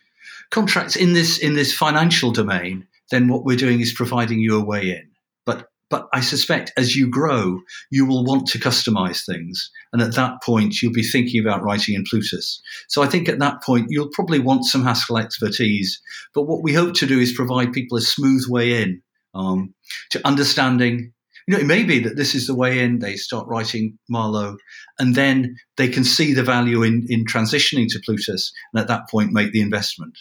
[0.49, 4.63] contracts in this in this financial domain, then what we're doing is providing you a
[4.63, 5.06] way in.
[5.89, 10.41] But I suspect as you grow, you will want to customize things, and at that
[10.43, 12.61] point, you'll be thinking about writing in Plutus.
[12.89, 16.01] So I think at that point, you'll probably want some Haskell expertise.
[16.33, 19.01] But what we hope to do is provide people a smooth way in
[19.33, 19.73] um,
[20.11, 21.13] to understanding
[21.47, 22.99] you know, it may be that this is the way in.
[22.99, 24.57] They start writing Marlowe,
[24.99, 29.09] and then they can see the value in in transitioning to Plutus, and at that
[29.09, 30.17] point make the investment.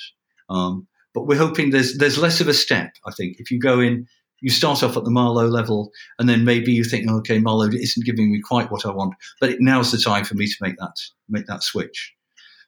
[0.48, 2.92] Um, but we're hoping there's there's less of a step.
[3.05, 4.07] I think if you go in,
[4.40, 8.05] you start off at the Marlowe level, and then maybe you think, okay, Marlowe isn't
[8.05, 10.77] giving me quite what I want, but it, now's the time for me to make
[10.79, 10.96] that
[11.29, 12.14] make that switch.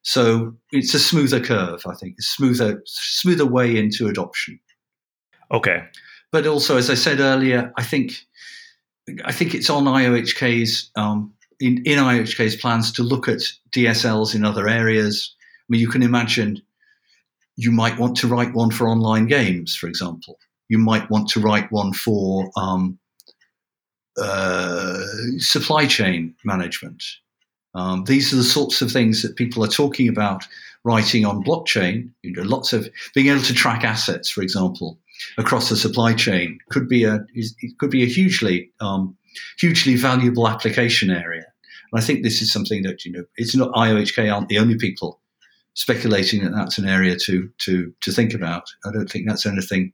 [0.03, 4.59] So it's a smoother curve, I think, a smoother smoother way into adoption.
[5.51, 5.83] Okay.
[6.31, 8.13] But also, as I said earlier, I think
[9.25, 13.41] I think it's on IOHK's um, in, in IOHK's plans to look at
[13.73, 15.35] DSLs in other areas.
[15.41, 16.63] I mean, you can imagine
[17.57, 20.39] you might want to write one for online games, for example.
[20.69, 22.99] You might want to write one for um,
[24.21, 24.99] uh,
[25.39, 27.03] supply chain management.
[27.75, 30.47] Um, these are the sorts of things that people are talking about
[30.85, 32.11] writing on blockchain.
[32.23, 34.99] You know, lots of being able to track assets, for example,
[35.37, 39.17] across the supply chain could be a it could be a hugely um,
[39.59, 41.45] hugely valuable application area.
[41.93, 44.77] And I think this is something that you know it's not IOHK aren't the only
[44.77, 45.21] people
[45.75, 48.65] speculating that that's an area to to to think about.
[48.85, 49.93] I don't think that's anything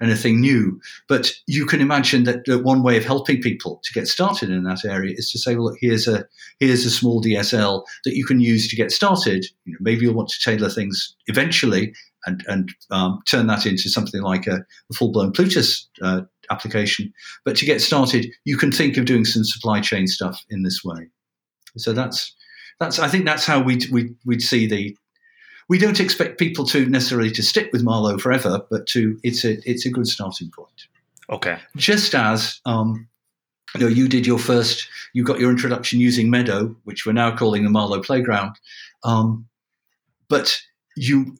[0.00, 0.80] anything new.
[1.08, 4.84] But you can imagine that, one way of helping people to get started in that
[4.84, 6.26] area is to say, well, look, here's a
[6.58, 9.46] here's a small DSL that you can use to get started.
[9.64, 11.94] You know, maybe you'll want to tailor things eventually
[12.26, 17.12] and and um, turn that into something like a, a full blown Plutus uh, application.
[17.44, 20.82] But to get started, you can think of doing some supply chain stuff in this
[20.84, 21.08] way.
[21.76, 22.34] So that's
[22.80, 24.96] that's I think that's how we'd we'd, we'd see the.
[25.72, 29.56] We don't expect people to necessarily to stick with Marlowe forever, but to it's a
[29.66, 30.88] it's a good starting point.
[31.30, 31.56] Okay.
[31.76, 33.08] Just as um,
[33.74, 37.34] you know, you did your first, you got your introduction using Meadow, which we're now
[37.34, 38.54] calling the Marlowe Playground.
[39.02, 39.46] Um,
[40.28, 40.60] but
[40.94, 41.38] you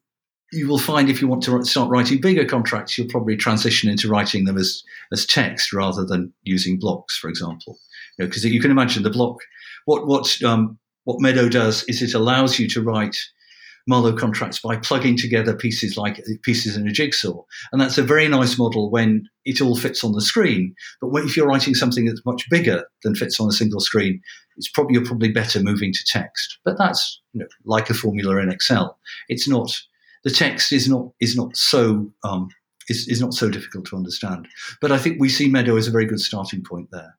[0.50, 4.08] you will find if you want to start writing bigger contracts, you'll probably transition into
[4.08, 7.78] writing them as, as text rather than using blocks, for example.
[8.16, 9.40] Because you, know, you, can imagine the block.
[9.84, 13.18] What what um, what Meadow does is it allows you to write
[13.86, 17.42] Marlowe contracts by plugging together pieces like pieces in a jigsaw,
[17.72, 20.74] and that's a very nice model when it all fits on the screen.
[21.00, 24.20] But if you're writing something that's much bigger than fits on a single screen,
[24.56, 26.58] it's probably you're probably better moving to text.
[26.64, 28.98] But that's you know, like a formula in Excel.
[29.28, 29.72] It's not
[30.24, 32.48] the text is not is not so um,
[32.88, 34.48] is, is not so difficult to understand.
[34.80, 37.16] But I think we see Meadow as a very good starting point there.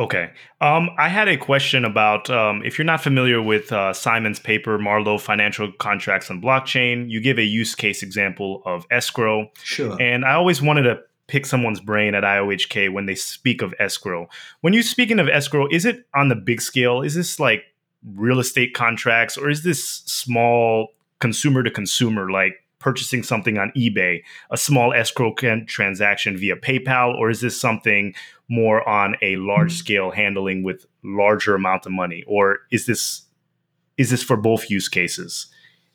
[0.00, 0.30] Okay.
[0.62, 4.78] Um, I had a question about um, if you're not familiar with uh, Simon's paper,
[4.78, 9.50] Marlowe Financial Contracts on Blockchain, you give a use case example of escrow.
[9.62, 10.00] Sure.
[10.00, 14.26] And I always wanted to pick someone's brain at IOHK when they speak of escrow.
[14.62, 17.02] When you're speaking of escrow, is it on the big scale?
[17.02, 17.64] Is this like
[18.02, 24.22] real estate contracts or is this small consumer to consumer, like purchasing something on eBay,
[24.50, 28.14] a small escrow transaction via PayPal, or is this something
[28.48, 33.22] more on a large scale handling with larger amount of money, or is this
[33.96, 35.46] is this for both use cases?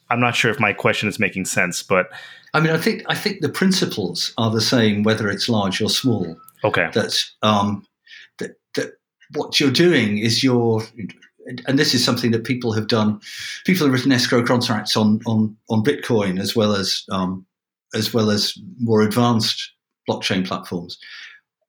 [0.09, 2.07] I'm not sure if my question is making sense, but
[2.53, 5.89] I mean, I think I think the principles are the same whether it's large or
[5.89, 6.37] small.
[6.63, 6.89] Okay.
[6.93, 7.85] That um,
[8.37, 8.93] that, that
[9.33, 10.83] what you're doing is you're
[11.45, 13.19] and this is something that people have done.
[13.65, 17.45] People have written escrow contracts on on on Bitcoin as well as um,
[17.93, 19.71] as well as more advanced
[20.09, 20.97] blockchain platforms.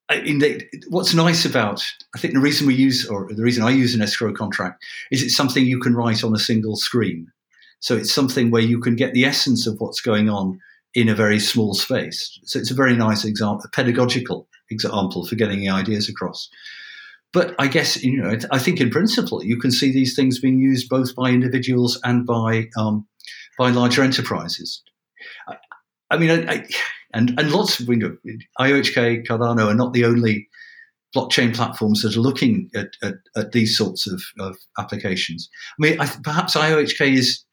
[0.09, 1.85] I what's nice about
[2.15, 5.23] I think the reason we use or the reason I use an escrow contract is
[5.23, 7.31] it's something you can write on a single screen.
[7.81, 10.59] So it's something where you can get the essence of what's going on
[10.95, 12.39] in a very small space.
[12.45, 16.49] So it's a very nice example, a pedagogical example for getting the ideas across.
[17.37, 20.59] But I guess you know, I think in principle you can see these things being
[20.59, 23.07] used both by individuals and by um,
[23.59, 24.83] by larger enterprises.
[25.47, 25.57] I,
[26.09, 26.67] I mean, I, I,
[27.13, 28.17] and and lots of you know,
[28.59, 30.49] IOHK, Cardano are not the only
[31.15, 35.51] blockchain platforms that are looking at, at, at these sorts of, of, applications.
[35.73, 37.45] I mean, perhaps IOHK is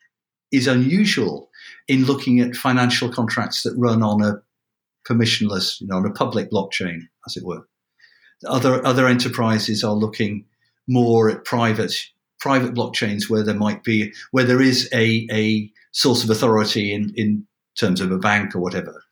[0.54, 1.50] is unusual
[1.90, 4.36] in looking at financial contracts that run on a
[5.06, 7.68] permissionless, you know, on a public blockchain, as it were.
[8.48, 10.46] Other other enterprises are looking
[10.88, 11.94] more at private
[12.40, 17.14] private blockchains where there might be where there is a, a source of authority in,
[17.16, 17.48] in
[17.80, 19.04] terms of a bank or whatever.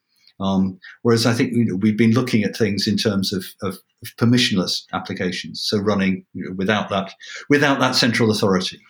[0.41, 3.75] Um, whereas I think you know, we've been looking at things in terms of, of,
[4.03, 7.13] of permissionless applications, so running you know, without that
[7.49, 8.81] without that central authority.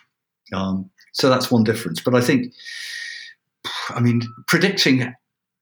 [0.54, 2.02] Um, so that's one difference.
[2.02, 2.54] But I think,
[3.90, 5.14] I mean, predicting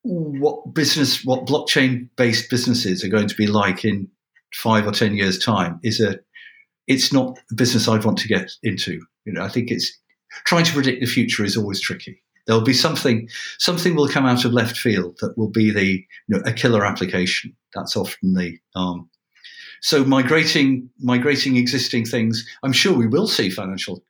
[0.03, 4.07] what business, what blockchain based businesses are going to be like in
[4.53, 6.19] five or ten years' time is a
[6.87, 8.99] it's not a business I'd want to get into.
[9.25, 9.95] You know, I think it's
[10.45, 12.21] trying to predict the future is always tricky.
[12.47, 16.05] There'll be something something will come out of left field that will be the you
[16.27, 17.55] know a killer application.
[17.75, 19.09] That's often the um,
[19.81, 22.47] so migrating migrating existing things.
[22.63, 24.03] I'm sure we will see financial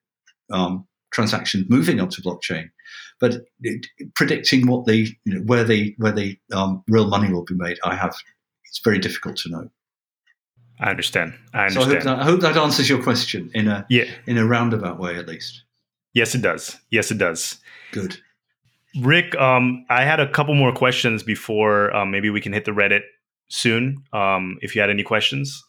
[0.51, 2.69] um, transactions moving onto blockchain,
[3.19, 7.45] but it, predicting what the you know, where the where the um, real money will
[7.45, 8.15] be made, I have
[8.65, 9.69] it's very difficult to know.
[10.79, 11.33] I understand.
[11.53, 11.73] I understand.
[11.73, 14.05] So I hope, that, I hope that answers your question in a yeah.
[14.25, 15.63] in a roundabout way, at least.
[16.13, 16.77] Yes, it does.
[16.89, 17.57] Yes, it does.
[17.91, 18.17] Good.
[19.01, 22.71] Rick, um, I had a couple more questions before um, maybe we can hit the
[22.71, 23.01] Reddit
[23.49, 24.03] soon.
[24.13, 25.63] Um, if you had any questions.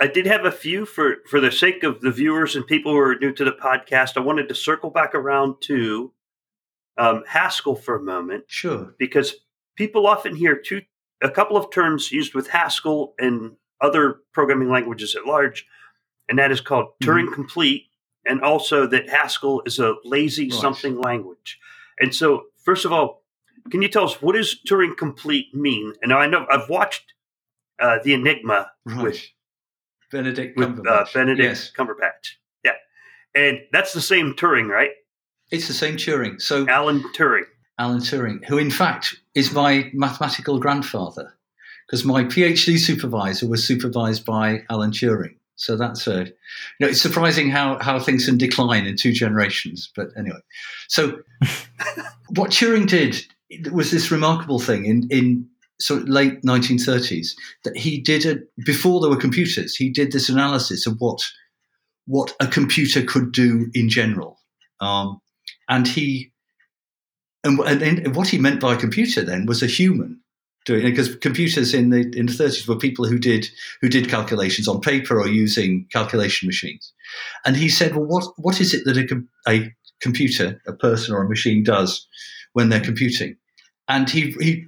[0.00, 2.98] I did have a few for for the sake of the viewers and people who
[2.98, 4.16] are new to the podcast.
[4.16, 6.12] I wanted to circle back around to
[6.96, 8.44] um, Haskell for a moment.
[8.46, 8.94] Sure.
[8.98, 9.34] Because
[9.76, 10.82] people often hear two
[11.22, 15.66] a couple of terms used with Haskell and other programming languages at large,
[16.28, 17.10] and that is called mm-hmm.
[17.10, 17.86] Turing complete,
[18.26, 20.60] and also that Haskell is a lazy right.
[20.60, 21.58] something language.
[21.98, 23.24] And so, first of all,
[23.70, 25.94] can you tell us what does Turing complete mean?
[26.02, 27.12] And I know I've watched
[27.78, 29.02] uh, the Enigma right.
[29.02, 29.22] with
[30.10, 31.72] Benedict with uh, Benedict yes.
[31.76, 32.36] Cumberbatch.
[32.64, 32.72] Yeah,
[33.34, 34.90] and that's the same Turing, right?
[35.50, 36.40] It's the same Turing.
[36.40, 37.44] So Alan Turing.
[37.78, 41.34] Alan Turing, who in fact is my mathematical grandfather
[41.90, 45.34] because my PhD supervisor was supervised by Alan Turing.
[45.56, 46.32] So that's a, you
[46.78, 49.90] know, it's surprising how, how things can decline in two generations.
[49.96, 50.38] But anyway,
[50.86, 51.18] so
[52.28, 53.26] what Turing did
[53.72, 55.48] was this remarkable thing in, in
[55.80, 60.28] sort of late 1930s that he did a, before there were computers, he did this
[60.28, 61.20] analysis of what,
[62.06, 64.38] what a computer could do in general.
[64.80, 65.20] Um,
[65.68, 66.30] and he,
[67.42, 70.19] and, and what he meant by a computer then was a human
[70.70, 73.48] doing because computers in the in the 30s were people who did
[73.80, 76.92] who did calculations on paper or using calculation machines.
[77.44, 81.22] And he said well what what is it that a, a computer a person or
[81.22, 82.06] a machine does
[82.52, 83.36] when they're computing?
[83.88, 84.66] And he he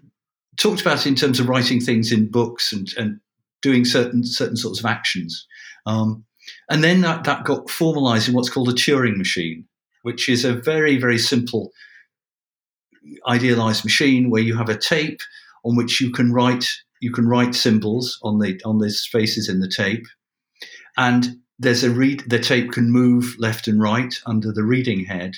[0.56, 3.20] talked about it in terms of writing things in books and and
[3.60, 5.46] doing certain certain sorts of actions.
[5.86, 6.24] Um,
[6.68, 9.66] and then that, that got formalized in what's called a Turing machine
[10.02, 11.72] which is a very very simple
[13.26, 15.20] idealized machine where you have a tape
[15.64, 16.66] on which you can write
[17.00, 20.06] you can write symbols on the on the spaces in the tape,
[20.96, 22.22] and there's a read.
[22.28, 25.34] The tape can move left and right under the reading head,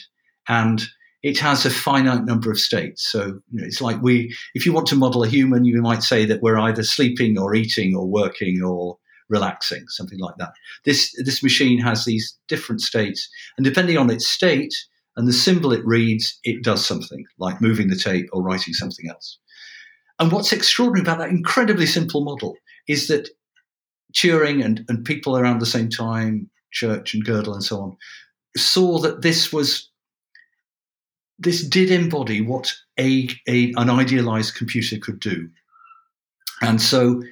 [0.47, 0.83] and
[1.23, 3.11] it has a finite number of states.
[3.11, 6.03] So you know, it's like we, if you want to model a human, you might
[6.03, 8.99] say that we're either sleeping or eating or working or
[9.31, 10.53] relaxing, something like that.
[10.85, 14.75] This this machine has these different states, and depending on its state
[15.17, 19.09] and the symbol it reads, it does something like moving the tape or writing something
[19.09, 19.39] else.
[20.19, 22.57] And what's extraordinary about that incredibly simple model
[22.89, 23.29] is that
[24.13, 27.97] Turing and, and people around the same time, Church and Gödel and so on,
[28.57, 29.91] saw that this was
[31.39, 35.51] this did embody what a, a an idealized computer could do.
[36.63, 37.23] And so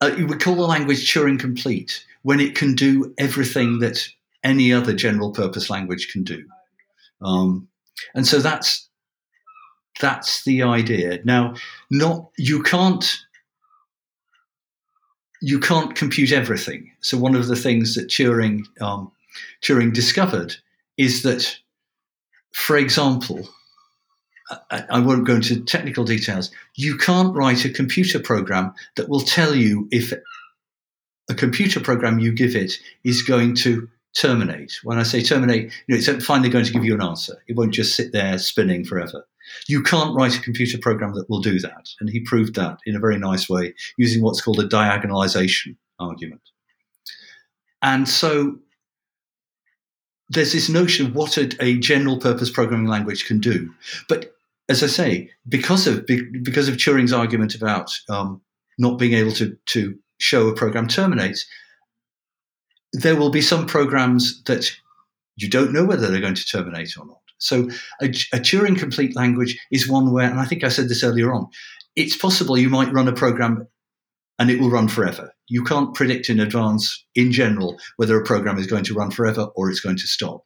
[0.00, 4.08] uh, we call the language Turing complete when it can do everything that
[4.42, 6.44] any other general purpose language can do.
[7.20, 7.68] Um,
[8.14, 8.88] and so that's
[10.00, 11.20] that's the idea.
[11.24, 11.54] Now,
[11.90, 13.18] not you can't
[15.40, 16.92] you can't compute everything.
[17.00, 19.10] So one of the things that Turing um,
[19.62, 20.56] Turing discovered
[20.96, 21.58] is that,
[22.54, 23.48] for example,
[24.70, 26.50] I, won't go into technical details.
[26.74, 30.12] You can't write a computer program that will tell you if
[31.30, 32.74] a computer program you give it
[33.04, 34.78] is going to terminate.
[34.82, 37.42] When I say terminate, you know, it's finally going to give you an answer.
[37.48, 39.26] It won't just sit there spinning forever.
[39.68, 41.88] You can't write a computer program that will do that.
[42.00, 46.42] And he proved that in a very nice way using what's called a diagonalization argument.
[47.82, 48.58] And so
[50.28, 53.72] there's this notion of what a, a general purpose programming language can do.
[54.08, 54.34] But
[54.68, 58.40] as I say, because of because of Turing's argument about um,
[58.78, 61.44] not being able to to show a program terminates,
[62.92, 64.72] there will be some programs that
[65.36, 67.21] you don't know whether they're going to terminate or not.
[67.42, 67.68] So
[68.00, 71.32] a, a Turing complete language is one where, and I think I said this earlier
[71.32, 71.48] on,
[71.96, 73.66] it's possible you might run a program
[74.38, 75.32] and it will run forever.
[75.48, 79.48] You can't predict in advance, in general, whether a program is going to run forever
[79.56, 80.44] or it's going to stop.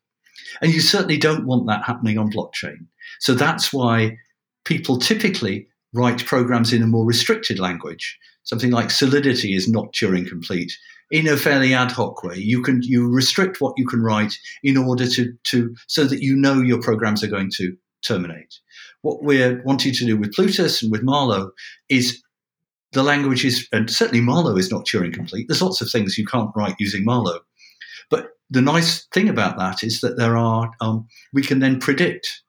[0.62, 2.86] And you certainly don't want that happening on blockchain.
[3.20, 4.16] So that's why
[4.64, 8.18] people typically write programs in a more restricted language.
[8.44, 10.72] Something like Solidity is not Turing complete
[11.10, 12.36] in a fairly ad hoc way.
[12.36, 16.36] You can you restrict what you can write in order to to so that you
[16.36, 17.76] know your programs are going to
[18.06, 18.58] terminate.
[19.02, 21.50] What we're wanting to do with Plutus and with Marlowe
[21.88, 22.22] is
[22.92, 25.46] the language is, and certainly Marlowe is not Turing complete.
[25.48, 27.40] There's lots of things you can't write using Marlowe,
[28.10, 32.42] but the nice thing about that is that there are um, we can then predict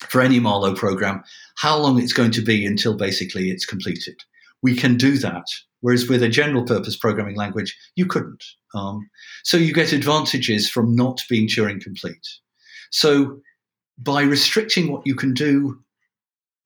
[0.00, 1.22] for any Marlowe program
[1.56, 4.16] how long it's going to be until basically it's completed.
[4.62, 5.46] We can do that
[5.80, 8.44] Whereas with a general purpose programming language, you couldn't.
[8.74, 9.08] Um,
[9.42, 12.26] so you get advantages from not being Turing complete.
[12.90, 13.40] So
[13.98, 15.80] by restricting what you can do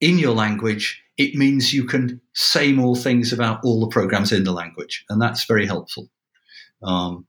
[0.00, 4.44] in your language, it means you can say more things about all the programs in
[4.44, 6.08] the language, and that's very helpful.
[6.82, 7.26] Um,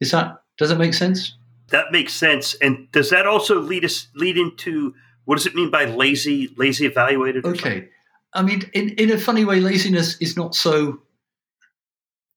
[0.00, 1.36] is that does that make sense?
[1.68, 2.54] That makes sense.
[2.54, 6.86] And does that also lead us lead into what does it mean by lazy lazy
[6.86, 7.46] evaluated?
[7.46, 7.88] Okay.
[8.34, 11.00] I mean, in, in a funny way, laziness is not so.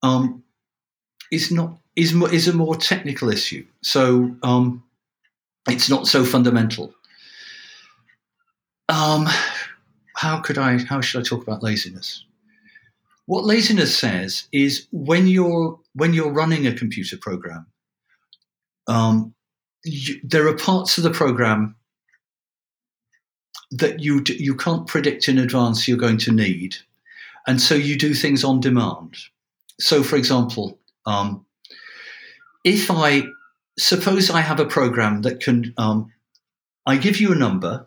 [0.03, 0.43] Um,
[1.31, 3.65] is not is is a more technical issue.
[3.81, 4.83] So um,
[5.67, 6.93] it's not so fundamental.
[8.89, 9.27] Um,
[10.15, 10.77] how could I?
[10.79, 12.25] How should I talk about laziness?
[13.25, 17.65] What laziness says is when you're when you're running a computer program,
[18.87, 19.33] um,
[19.83, 21.75] you, there are parts of the program
[23.71, 26.75] that you you can't predict in advance you're going to need,
[27.47, 29.15] and so you do things on demand.
[29.79, 31.45] So, for example, um,
[32.63, 33.23] if I
[33.77, 36.11] suppose I have a program that can, um,
[36.85, 37.85] I give you a number.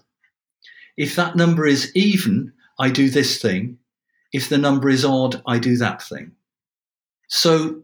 [0.96, 3.78] If that number is even, I do this thing.
[4.32, 6.32] If the number is odd, I do that thing.
[7.28, 7.82] So,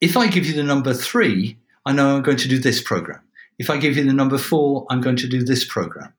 [0.00, 1.56] if I give you the number three,
[1.86, 3.20] I know I'm going to do this program.
[3.58, 6.12] If I give you the number four, I'm going to do this program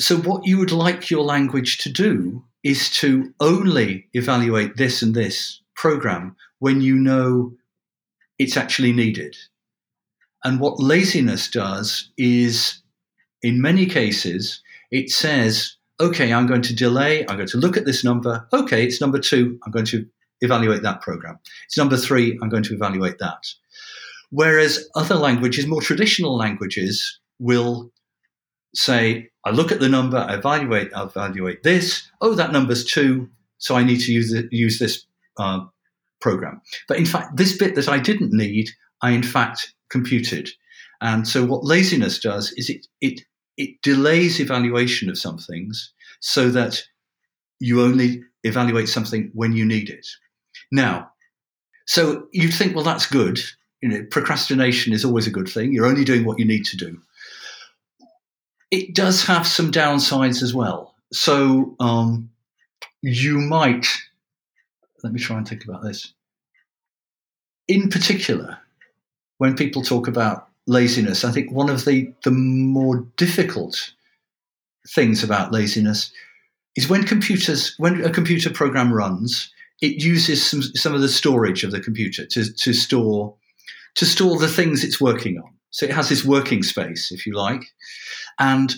[0.00, 5.14] so what you would like your language to do is to only evaluate this and
[5.14, 7.52] this program when you know
[8.38, 9.36] it's actually needed.
[10.44, 12.82] And what laziness does is,
[13.42, 17.86] in many cases, it says, okay, I'm going to delay, I'm going to look at
[17.86, 18.46] this number.
[18.52, 20.06] Okay, it's number two, I'm going to
[20.40, 21.38] evaluate that program.
[21.64, 23.42] It's number three, I'm going to evaluate that.
[24.30, 27.90] Whereas other languages, more traditional languages, will
[28.74, 32.10] say, I look at the number, I evaluate, I evaluate this.
[32.20, 35.06] Oh, that number's two, so I need to use it, use this
[35.38, 35.60] uh,
[36.20, 36.60] program.
[36.88, 38.70] But in fact, this bit that I didn't need,
[39.02, 40.50] I in fact computed.
[41.00, 43.20] And so what laziness does is it it
[43.56, 46.82] it delays evaluation of some things so that
[47.60, 50.08] you only evaluate something when you need it.
[50.72, 51.12] Now,
[51.86, 53.38] so you'd think, well, that's good.
[53.80, 55.72] You know, procrastination is always a good thing.
[55.72, 57.00] You're only doing what you need to do
[58.76, 60.94] it does have some downsides as well.
[61.10, 62.28] So um,
[63.00, 63.86] you might,
[65.02, 66.12] let me try and think about this.
[67.68, 68.58] In particular,
[69.38, 73.92] when people talk about laziness, I think one of the, the more difficult
[74.94, 76.12] things about laziness
[76.76, 79.50] is when computers, when a computer program runs,
[79.80, 83.34] it uses some, some of the storage of the computer to, to store
[83.94, 85.50] to store the things it's working on.
[85.70, 87.62] So it has this working space, if you like.
[88.38, 88.74] And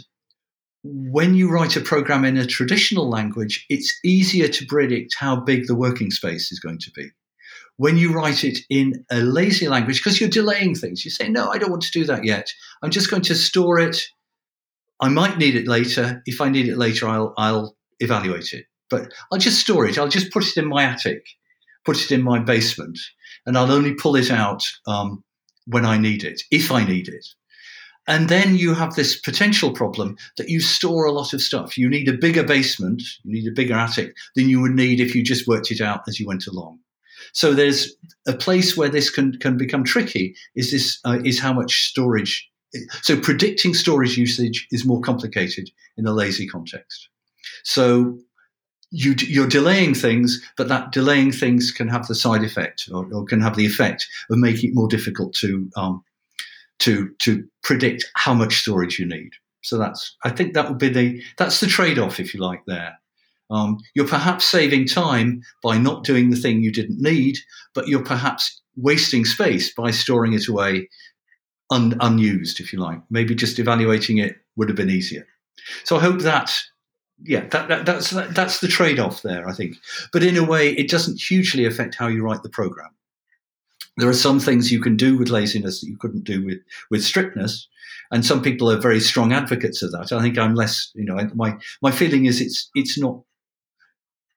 [0.82, 5.66] when you write a program in a traditional language, it's easier to predict how big
[5.66, 7.08] the working space is going to be.
[7.76, 11.48] When you write it in a lazy language, because you're delaying things, you say, no,
[11.48, 12.50] I don't want to do that yet.
[12.82, 14.02] I'm just going to store it.
[15.00, 16.22] I might need it later.
[16.26, 18.66] If I need it later, I'll, I'll evaluate it.
[18.90, 19.98] But I'll just store it.
[19.98, 21.24] I'll just put it in my attic
[21.88, 22.98] put it in my basement,
[23.46, 25.24] and I'll only pull it out um,
[25.66, 27.26] when I need it, if I need it.
[28.08, 31.76] And then you have this potential problem that you store a lot of stuff.
[31.76, 35.14] You need a bigger basement, you need a bigger attic than you would need if
[35.14, 36.78] you just worked it out as you went along.
[37.32, 37.94] So there's
[38.26, 42.48] a place where this can, can become tricky is this uh, is how much storage.
[43.02, 47.08] So predicting storage usage is more complicated in a lazy context.
[47.64, 48.18] So
[48.90, 53.26] you, you're delaying things, but that delaying things can have the side effect or, or
[53.26, 56.02] can have the effect of making it more difficult to um,
[56.80, 59.30] to to predict how much storage you need.
[59.62, 62.62] So that's I think that would be the that's the trade off if you like
[62.66, 62.98] there.
[63.50, 67.38] Um, you're perhaps saving time by not doing the thing you didn't need,
[67.74, 70.88] but you're perhaps wasting space by storing it away
[71.70, 73.00] un, unused, if you like.
[73.10, 75.26] Maybe just evaluating it would have been easier.
[75.84, 76.54] So I hope that,
[77.22, 79.48] yeah, that, that that's that, that's the trade off there.
[79.48, 79.76] I think,
[80.12, 82.90] but in a way, it doesn't hugely affect how you write the program
[83.98, 86.58] there are some things you can do with laziness that you couldn't do with
[86.90, 87.68] with strictness.
[88.10, 90.12] And some people are very strong advocates of that.
[90.12, 93.20] I think i'm less you know my my feeling is it's it's not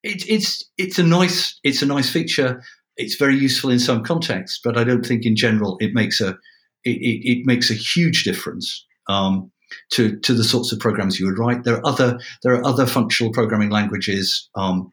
[0.04, 2.62] it, it's it's a nice it's a nice feature.
[2.98, 6.38] It's very useful in some contexts but i don't think in general it makes a
[6.84, 9.52] it, it, it makes a huge difference um,
[9.92, 11.64] to to the sorts of programs you would write.
[11.64, 14.92] There are other there are other functional programming languages um,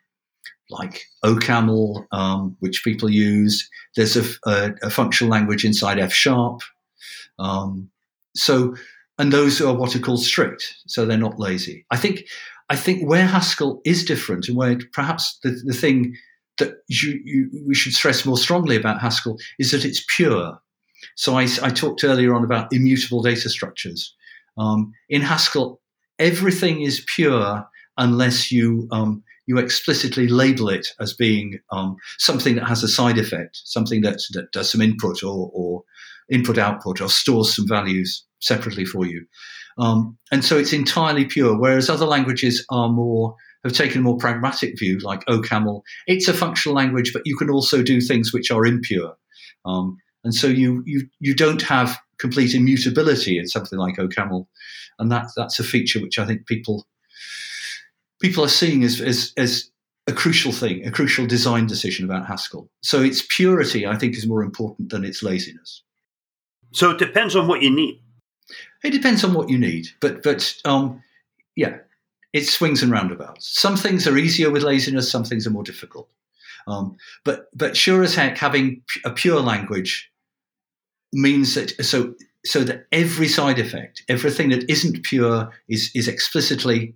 [0.71, 3.69] like OCaml, um, which people use.
[3.97, 6.61] There's a, a, a, functional language inside F sharp.
[7.39, 7.91] Um,
[8.37, 8.75] so,
[9.19, 10.75] and those are what are called strict.
[10.87, 11.87] So they're not lazy.
[11.91, 12.25] I think,
[12.69, 16.15] I think where Haskell is different and where perhaps the, the thing
[16.59, 20.59] that you, you, we should stress more strongly about Haskell is that it's pure.
[21.17, 24.15] So I, I talked earlier on about immutable data structures.
[24.59, 25.81] Um, in Haskell,
[26.19, 27.67] everything is pure
[27.97, 33.17] unless you um, you explicitly label it as being um, something that has a side
[33.17, 35.83] effect, something that, that does some input or, or
[36.31, 39.25] input output or stores some values separately for you.
[39.79, 43.35] Um, and so it's entirely pure, whereas other languages are more
[43.65, 45.81] have taken a more pragmatic view, like OCaml.
[46.07, 49.17] It's a functional language, but you can also do things which are impure.
[49.65, 54.47] Um, and so you, you you don't have complete immutability in something like OCaml,
[54.99, 56.87] and that that's a feature which I think people
[58.21, 59.71] people are seeing as, as, as
[60.07, 62.71] a crucial thing, a crucial design decision about Haskell.
[62.83, 65.83] So its purity, I think, is more important than its laziness.
[66.73, 68.01] So it depends on what you need.
[68.85, 71.03] It depends on what you need, but but um,
[71.57, 71.79] yeah,
[72.33, 73.61] it swings and roundabouts.
[73.61, 76.09] Some things are easier with laziness, some things are more difficult.
[76.67, 80.11] Um, but but sure as heck, having a pure language
[81.13, 82.15] means that so
[82.45, 86.95] so that every side effect, everything that isn't pure, is is explicitly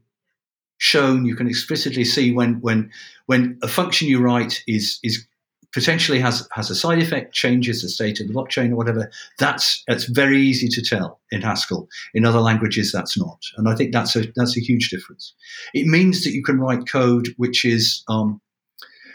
[0.83, 1.25] shown.
[1.25, 2.91] You can explicitly see when when
[3.27, 5.25] when a function you write is is
[5.73, 9.09] potentially has has a side effect, changes the state of the blockchain or whatever.
[9.39, 11.89] That's that's very easy to tell in Haskell.
[12.15, 15.35] In other languages, that's not, and I think that's a that's a huge difference.
[15.73, 18.41] It means that you can write code which is um,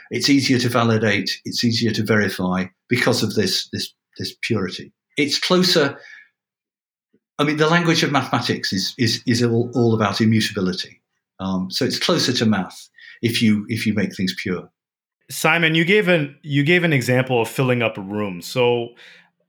[0.10, 4.94] it's easier to validate, it's easier to verify because of this this this purity.
[5.18, 6.00] It's closer.
[7.40, 11.02] I mean, the language of mathematics is is is all, all about immutability.
[11.40, 12.90] Um, so it's closer to math
[13.22, 14.70] if you if you make things pure.
[15.30, 18.42] Simon, you gave an you gave an example of filling up a room.
[18.42, 18.90] So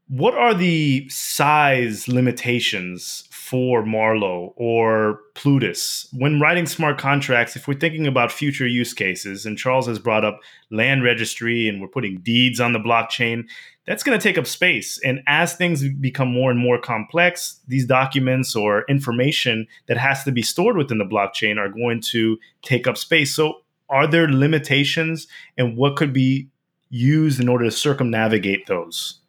[0.08, 7.56] what are the size limitations for Marlowe or Plutus when writing smart contracts?
[7.56, 11.80] If we're thinking about future use cases, and Charles has brought up land registry and
[11.80, 13.44] we're putting deeds on the blockchain,
[13.88, 15.00] that's going to take up space.
[15.02, 20.30] And as things become more and more complex, these documents or information that has to
[20.30, 23.34] be stored within the blockchain are going to take up space.
[23.34, 25.26] So, are there limitations,
[25.56, 26.48] and what could be
[26.90, 29.20] used in order to circumnavigate those?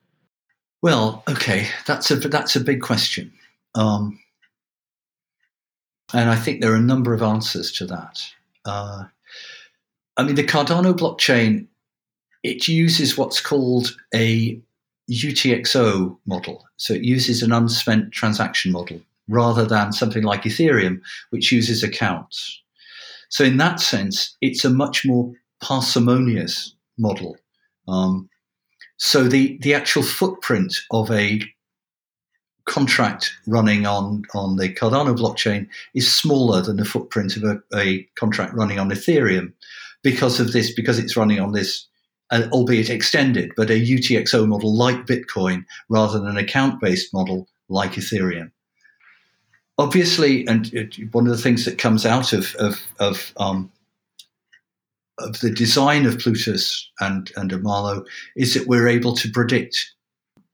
[0.82, 3.32] Well, okay, that's a that's a big question,
[3.76, 4.20] um,
[6.14, 8.22] and I think there are a number of answers to that.
[8.66, 9.06] Uh,
[10.18, 11.68] I mean, the Cardano blockchain
[12.44, 14.60] it uses what's called a
[15.10, 21.52] UTXO model, so it uses an unspent transaction model rather than something like Ethereum, which
[21.52, 22.62] uses accounts.
[23.30, 25.32] So in that sense, it's a much more
[25.62, 27.38] parsimonious model.
[27.88, 28.30] Um,
[28.98, 31.42] so the, the actual footprint of a
[32.66, 38.04] contract running on, on the Cardano blockchain is smaller than the footprint of a, a
[38.16, 39.54] contract running on Ethereum
[40.04, 41.88] because of this, because it's running on this,
[42.32, 47.48] uh, albeit extended, but a UTXO model like Bitcoin rather than an account based model
[47.70, 48.52] like Ethereum.
[49.78, 50.70] Obviously, and
[51.12, 53.72] one of the things that comes out of, of, of um,
[55.20, 58.06] of the design of Plutus and and Marlowe
[58.36, 59.94] is that we're able to predict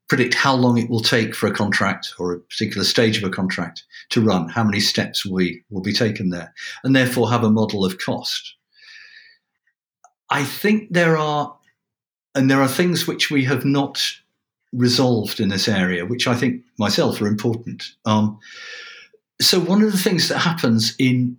[0.07, 3.29] predict how long it will take for a contract or a particular stage of a
[3.29, 6.53] contract to run, how many steps we will be taken there,
[6.83, 8.55] and therefore have a model of cost.
[10.29, 11.55] I think there are,
[12.35, 14.01] and there are things which we have not
[14.73, 17.83] resolved in this area, which I think myself are important.
[18.05, 18.37] Um,
[19.41, 21.37] so one of the things that happens in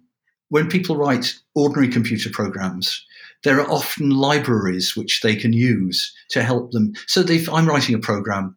[0.49, 3.05] when people write ordinary computer programs,
[3.45, 6.93] there are often libraries which they can use to help them.
[7.07, 8.57] So if I'm writing a program,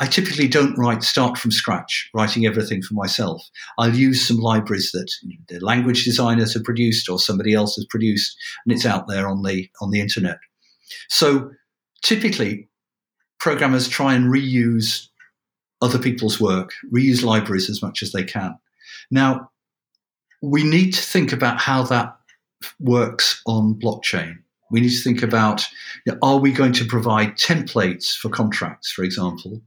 [0.00, 3.42] I typically don't write start from scratch, writing everything for myself.
[3.78, 5.10] I'll use some libraries that
[5.48, 9.42] the language designers have produced or somebody else has produced, and it's out there on
[9.42, 10.38] the on the internet.
[11.08, 11.50] So
[12.02, 12.68] typically,
[13.38, 15.08] programmers try and reuse
[15.80, 18.58] other people's work, reuse libraries as much as they can.
[19.10, 19.50] Now,
[20.42, 22.16] we need to think about how that
[22.80, 24.38] works on blockchain.
[24.70, 25.66] We need to think about
[26.04, 29.62] you know, are we going to provide templates for contracts, for example,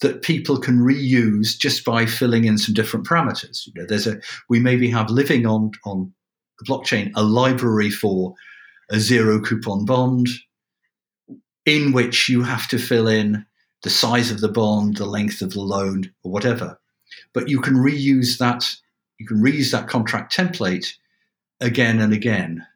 [0.00, 3.66] that people can reuse just by filling in some different parameters.
[3.66, 6.12] You know, there's a we maybe have living on on
[6.58, 8.34] the blockchain a library for
[8.90, 10.28] a zero coupon bond
[11.66, 13.46] in which you have to fill in
[13.82, 16.78] the size of the bond, the length of the loan, or whatever.
[17.32, 18.76] But you can reuse that
[19.18, 20.94] you can reuse that contract template
[21.60, 22.66] again and again.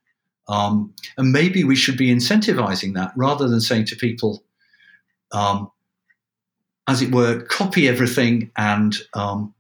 [0.49, 4.45] Um, and maybe we should be incentivizing that rather than saying to people,
[5.33, 5.71] um,
[6.87, 9.55] as it were, copy everything and um,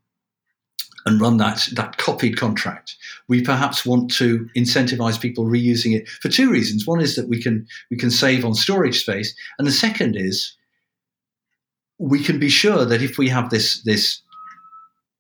[1.06, 2.96] and run that that copied contract.
[3.28, 6.86] We perhaps want to incentivize people reusing it for two reasons.
[6.86, 10.54] One is that we can we can save on storage space, and the second is
[11.98, 14.22] we can be sure that if we have this this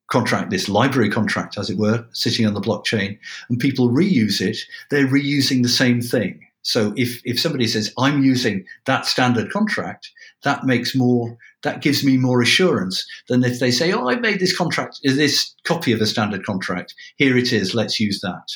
[0.08, 3.18] contract, this library contract, as it were, sitting on the blockchain,
[3.48, 4.58] and people reuse it,
[4.90, 6.40] they're reusing the same thing.
[6.62, 10.10] So if, if somebody says, I'm using that standard contract,
[10.42, 14.40] that makes more, that gives me more assurance than if they say, oh, I made
[14.40, 16.94] this contract, this copy of a standard contract.
[17.16, 17.74] Here it is.
[17.74, 18.48] Let's use that.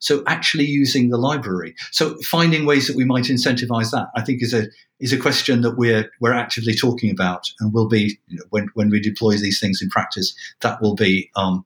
[0.00, 1.74] So actually using the library.
[1.90, 4.66] So finding ways that we might incentivize that, I think is a,
[4.98, 8.68] is a question that we're, we're actively talking about and will be, you know, when,
[8.74, 11.64] when we deploy these things in practice, that will be, um,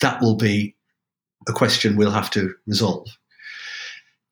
[0.00, 0.74] that will be
[1.48, 3.08] a question we'll have to resolve.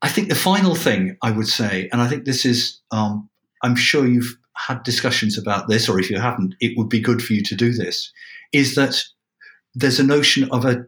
[0.03, 3.31] I think the final thing I would say, and I think this is, um,
[3.63, 7.23] I'm sure you've had discussions about this, or if you haven't, it would be good
[7.23, 8.13] for you to do this,
[8.53, 9.03] is that
[9.75, 10.87] there's a notion of a,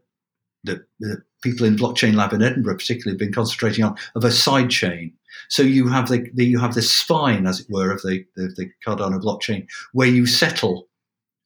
[0.65, 4.31] the, the people in blockchain lab in Edinburgh particularly have been concentrating on, of a
[4.31, 5.13] side chain.
[5.49, 8.49] So you have the, the you have the spine, as it were, of the, the,
[8.57, 10.89] the Cardano blockchain, where you settle,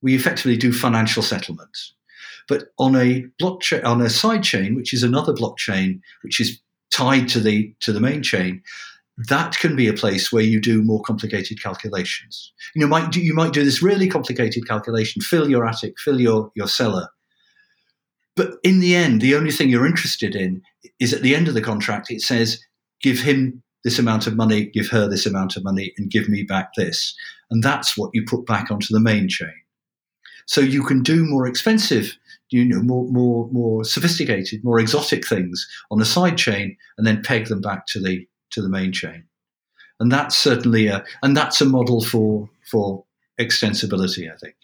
[0.02, 1.94] we effectively do financial settlements.
[2.48, 6.60] But on a blockchain, on a side chain, which is another blockchain, which is
[6.90, 8.62] tied to the to the main chain,
[9.16, 12.52] that can be a place where you do more complicated calculations.
[12.74, 16.20] You know, might do, you might do this really complicated calculation, fill your attic, fill
[16.20, 17.08] your your cellar,
[18.36, 20.62] but in the end, the only thing you're interested in
[20.98, 22.58] is at the end of the contract, it says,
[23.02, 26.42] give him this amount of money, give her this amount of money, and give me
[26.42, 27.14] back this.
[27.50, 29.52] And that's what you put back onto the main chain.
[30.46, 32.16] So you can do more expensive
[32.50, 37.22] you know, more, more, more sophisticated, more exotic things on a side chain, and then
[37.22, 39.24] peg them back to the to the main chain.
[39.98, 43.04] And that's certainly a and that's a model for for
[43.38, 44.54] extensibility, I think,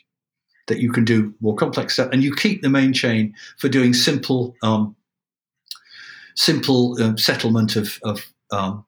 [0.69, 3.93] that you can do more complex stuff, and you keep the main chain for doing
[3.93, 4.97] simple um,
[6.37, 8.85] simple um, settlement of, of um,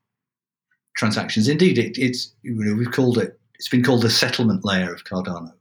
[0.96, 1.48] transactions.
[1.48, 3.38] Indeed, it, it's you know, we've called it.
[3.54, 5.52] It's been called the settlement layer of Cardano.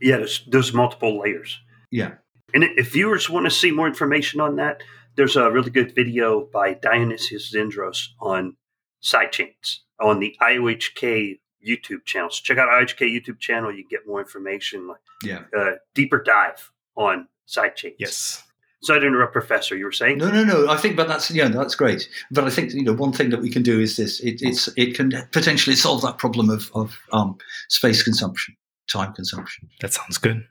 [0.00, 1.58] Yeah, there's, there's multiple layers.
[1.90, 2.12] Yeah.
[2.54, 4.82] And if viewers want to see more information on that,
[5.16, 8.56] there's a really good video by Dionysis Zindros on
[9.02, 12.30] sidechains on the IOHK YouTube channel.
[12.30, 13.74] So check out IOHK YouTube channel.
[13.74, 17.94] You get more information, like yeah, uh, deeper dive on sidechains.
[17.98, 18.42] Yes.
[18.82, 19.76] Sorry to interrupt, Professor.
[19.76, 20.18] You were saying?
[20.18, 20.68] No, no, no.
[20.68, 22.08] I think, but that's yeah, that's great.
[22.30, 24.68] But I think you know one thing that we can do is this: it, it's
[24.76, 27.36] it can potentially solve that problem of of um,
[27.68, 28.54] space consumption,
[28.92, 29.68] time consumption.
[29.80, 30.46] That sounds good.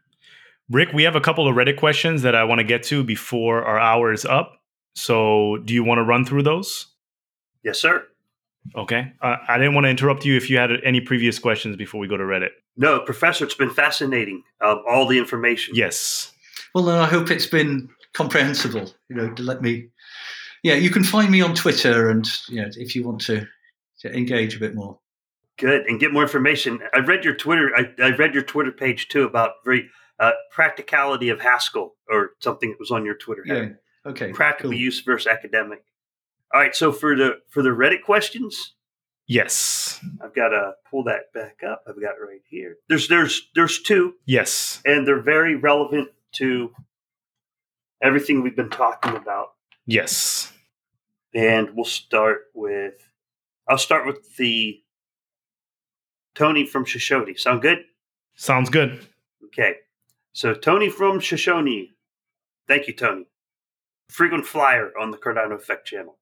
[0.70, 3.64] Rick, we have a couple of Reddit questions that I want to get to before
[3.64, 4.62] our hour is up.
[4.96, 6.88] So, do you want to run through those?
[7.64, 8.06] Yes, sir.
[8.76, 9.12] Okay.
[9.22, 12.08] Uh, I didn't want to interrupt you if you had any previous questions before we
[12.08, 12.50] go to Reddit.
[12.78, 14.44] No, Professor, it's been fascinating.
[14.62, 15.76] Um, all the information.
[15.76, 16.34] Yes.
[16.74, 18.92] Well, I hope it's been comprehensible.
[19.10, 19.90] You know, to let me.
[20.64, 23.46] Yeah, you can find me on Twitter, and you know, if you want to,
[24.00, 24.98] to engage a bit more.
[25.58, 26.80] Good, and get more information.
[26.94, 27.72] I read your Twitter.
[27.76, 29.90] I, I read your Twitter page too about very
[30.20, 33.44] uh, practicality of Haskell or something that was on your Twitter.
[33.46, 33.70] Yeah.
[34.10, 34.32] Okay.
[34.32, 34.80] Practical cool.
[34.80, 35.84] use versus academic.
[36.54, 38.74] All right, so for the for the Reddit questions,
[39.28, 40.00] Yes.
[40.24, 41.84] I've got to pull that back up.
[41.88, 42.78] I've got it right here.
[42.88, 44.82] There's there's there's two, Yes.
[44.86, 46.72] and they're very relevant to
[48.04, 49.48] everything we've been talking about.
[49.88, 50.54] Yes.
[51.34, 52.94] And we'll start with
[53.68, 54.80] I'll start with the
[56.36, 57.36] Tony from Shoshone.
[57.38, 57.80] Sound good?
[58.36, 59.06] Sounds good.
[59.46, 59.76] Okay.
[60.36, 61.96] So Tony from Shoshone.
[62.68, 63.26] Thank you, Tony.
[64.10, 66.18] Frequent flyer on the Cardano Effect channel.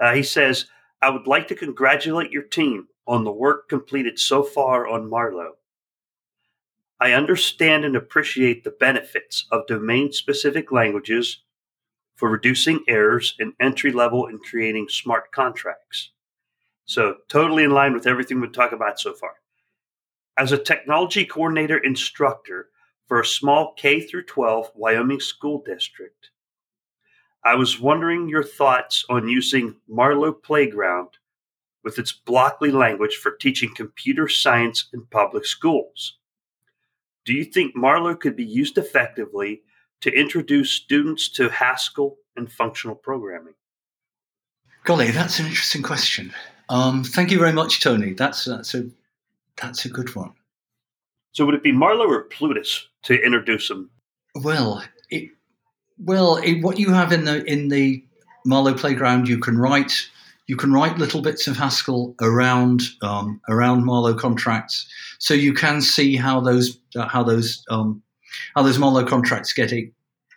[0.00, 0.64] Uh, he says,
[1.02, 5.56] I would like to congratulate your team on the work completed so far on Marlowe.
[6.98, 11.42] I understand and appreciate the benefits of domain specific languages
[12.16, 16.12] for reducing errors in entry level and creating smart contracts.
[16.86, 19.39] So, totally in line with everything we've talked about so far.
[20.40, 22.70] As a technology coordinator instructor
[23.06, 26.30] for a small K through 12 Wyoming school district,
[27.44, 31.08] I was wondering your thoughts on using Marlowe Playground
[31.84, 36.16] with its Blockly language for teaching computer science in public schools.
[37.26, 39.60] Do you think Marlowe could be used effectively
[40.00, 43.56] to introduce students to Haskell and functional programming?
[44.84, 46.32] Golly, that's an interesting question.
[46.70, 48.14] Um, thank you very much, Tony.
[48.14, 48.88] That's that's a
[49.60, 50.32] that's a good one.
[51.32, 53.90] So, would it be Marlowe or Plutus to introduce them?
[54.34, 55.30] Well, it,
[55.98, 58.04] well, it, what you have in the in the
[58.44, 59.92] Marlowe playground, you can write
[60.46, 64.88] you can write little bits of Haskell around um, around Marlowe contracts,
[65.18, 68.02] so you can see how those uh, how those um,
[68.54, 69.92] how those Marlowe contracts get it,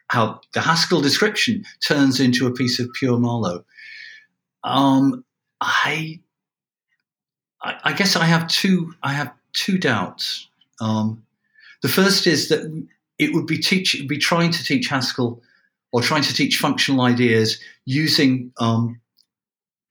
[0.07, 3.65] how the Haskell description turns into a piece of pure Marlowe.
[4.63, 5.25] Um,
[5.61, 6.19] I,
[7.63, 10.47] I I guess I have two I have two doubts.
[10.81, 11.23] Um,
[11.81, 12.85] the first is that
[13.19, 15.41] it would be teach be trying to teach Haskell
[15.91, 18.99] or trying to teach functional ideas using um,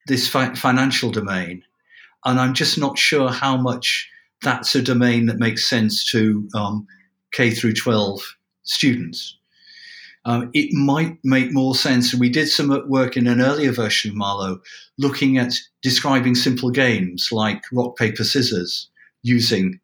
[0.07, 1.63] this fi- financial domain,
[2.25, 4.09] and I'm just not sure how much
[4.41, 6.85] that's a domain that makes sense to um,
[7.31, 9.37] K through 12 students.
[10.25, 14.17] Um, it might make more sense, we did some work in an earlier version of
[14.17, 14.61] Marlowe
[14.97, 18.89] looking at describing simple games like rock paper scissors
[19.21, 19.79] using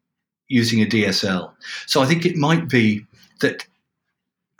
[0.50, 1.52] using a DSL.
[1.86, 3.06] So I think it might be
[3.40, 3.64] that,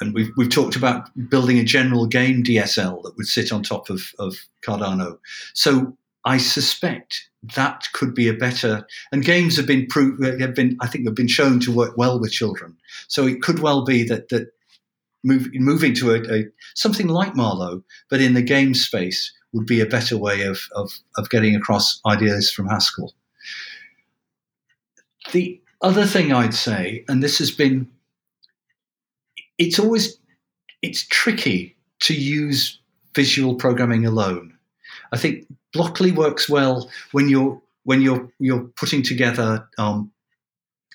[0.01, 3.91] and we've, we've talked about building a general game DSL that would sit on top
[3.91, 5.19] of, of Cardano.
[5.53, 10.77] So I suspect that could be a better, and games have been proved, have been,
[10.81, 12.77] I think, have been shown to work well with children.
[13.09, 14.53] So it could well be that that
[15.23, 16.45] move, moving to a, a
[16.75, 20.93] something like Marlowe, but in the game space, would be a better way of, of,
[21.17, 23.15] of getting across ideas from Haskell.
[25.33, 27.89] The other thing I'd say, and this has been,
[29.59, 30.19] it's always,
[30.83, 32.79] it's tricky to use
[33.15, 34.57] visual programming alone.
[35.13, 40.13] I think Blockly works well when you're when you're you're putting together um,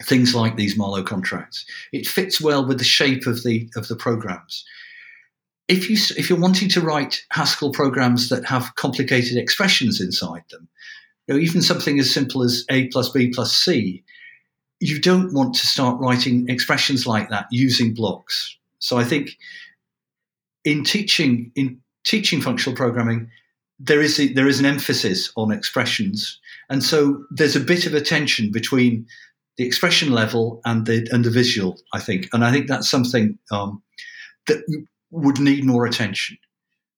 [0.03, 1.65] things like these Marlowe contracts.
[1.91, 4.65] It fits well with the shape of the of the programs.
[5.67, 10.67] If you if you're wanting to write Haskell programs that have complicated expressions inside them,
[11.27, 14.03] you know, even something as simple as a plus b plus c,
[14.79, 18.57] you don't want to start writing expressions like that using blocks.
[18.79, 19.37] So I think
[20.63, 23.29] in teaching in teaching functional programming,
[23.79, 26.39] there is a, there is an emphasis on expressions,
[26.69, 29.07] and so there's a bit of a tension between
[29.57, 31.77] the expression level and the and the visual.
[31.93, 33.81] I think, and I think that's something um,
[34.47, 34.63] that
[35.11, 36.37] would need more attention.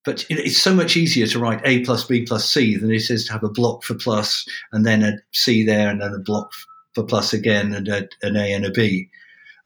[0.05, 3.26] But it's so much easier to write a plus b plus c than it is
[3.26, 6.51] to have a block for plus and then a c there and then a block
[6.95, 9.10] for plus again and a, an a and a b.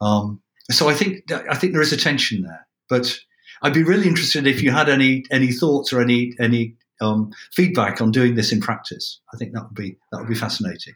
[0.00, 3.18] Um, so I think I think there is a tension there, but.
[3.64, 8.00] I'd be really interested if you had any any thoughts or any any um, feedback
[8.00, 9.20] on doing this in practice.
[9.32, 10.94] I think that would be that would be fascinating.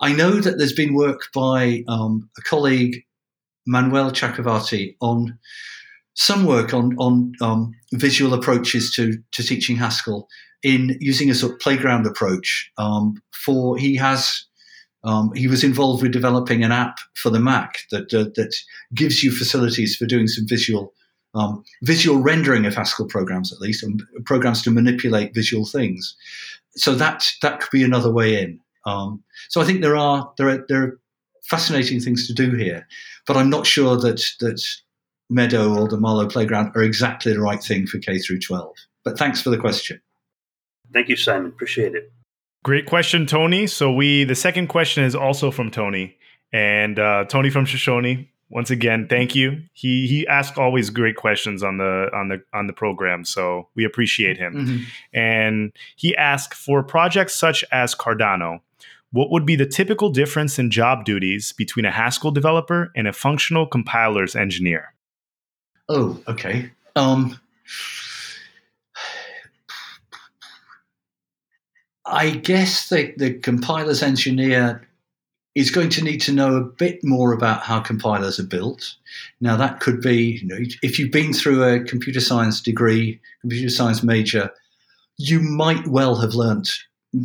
[0.00, 3.04] I know that there's been work by um, a colleague,
[3.66, 5.38] Manuel Chakravarty, on
[6.14, 10.28] some work on on um, visual approaches to to teaching Haskell
[10.62, 12.70] in using a sort of playground approach.
[12.78, 14.46] Um, for he has.
[15.02, 18.54] Um, he was involved with developing an app for the Mac that uh, that
[18.94, 20.92] gives you facilities for doing some visual
[21.34, 26.14] um, visual rendering of Haskell programs, at least, and programs to manipulate visual things.
[26.76, 28.60] So that that could be another way in.
[28.86, 31.00] Um, so I think there are there are there are
[31.48, 32.86] fascinating things to do here,
[33.26, 34.62] but I'm not sure that that
[35.28, 38.74] Meadow or the Marlowe Playground are exactly the right thing for K through 12.
[39.04, 40.00] But thanks for the question.
[40.92, 41.46] Thank you, Simon.
[41.46, 42.12] Appreciate it.
[42.64, 43.66] Great question, Tony.
[43.66, 46.16] So we the second question is also from Tony,
[46.52, 49.62] and uh, Tony from Shoshone once again, thank you.
[49.72, 53.84] He he asked always great questions on the on the on the program, so we
[53.84, 54.54] appreciate him.
[54.54, 54.84] Mm-hmm.
[55.14, 58.60] And he asked for projects such as Cardano,
[59.12, 63.12] what would be the typical difference in job duties between a Haskell developer and a
[63.12, 64.94] functional compilers engineer?
[65.88, 66.70] Oh, okay.
[66.94, 67.40] Um,
[72.06, 74.86] I guess the, the compilers engineer
[75.54, 78.94] is going to need to know a bit more about how compilers are built.
[79.40, 83.68] Now, that could be, you know, if you've been through a computer science degree, computer
[83.68, 84.50] science major,
[85.16, 86.70] you might well have learnt,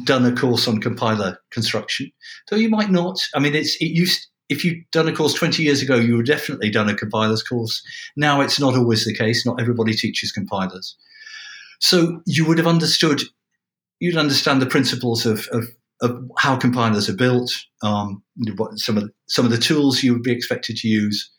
[0.03, 2.11] done a course on compiler construction,
[2.49, 3.19] though you might not.
[3.33, 4.27] I mean, it's it used.
[4.47, 7.81] If you'd done a course 20 years ago, you would definitely done a compilers course.
[8.15, 9.43] Now it's not always the case.
[9.43, 10.95] Not everybody teaches compilers.
[11.79, 13.23] So you would have understood,
[13.99, 15.67] you'd understand the principles of, of
[16.01, 18.21] of how compilers are built, um,
[18.57, 21.31] what some of some of the tools you would be expected to use.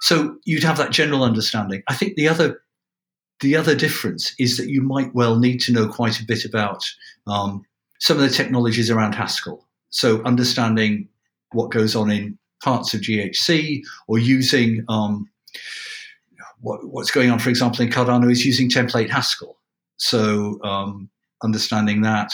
[0.00, 1.82] So you'd have that general understanding.
[1.88, 2.60] I think the other
[3.40, 6.84] the other difference is that you might well need to know quite a bit about
[7.26, 7.62] um,
[8.00, 9.66] some of the technologies around Haskell.
[9.90, 11.08] So understanding
[11.52, 15.28] what goes on in parts of GHC or using um,
[16.60, 19.56] what, what's going on, for example, in Cardano is using template Haskell.
[19.98, 21.10] So um,
[21.42, 22.32] understanding that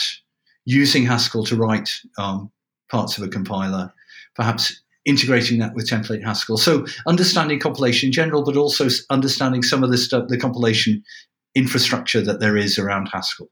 [0.65, 2.51] using Haskell to write um,
[2.89, 3.93] parts of a compiler,
[4.35, 6.57] perhaps integrating that with template Haskell.
[6.57, 11.03] So understanding compilation in general, but also understanding some of the stuff, the compilation
[11.55, 13.49] infrastructure that there is around Haskell.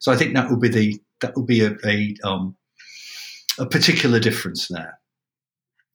[0.00, 2.56] So I think that would be the that would be a a, um,
[3.58, 4.98] a particular difference there.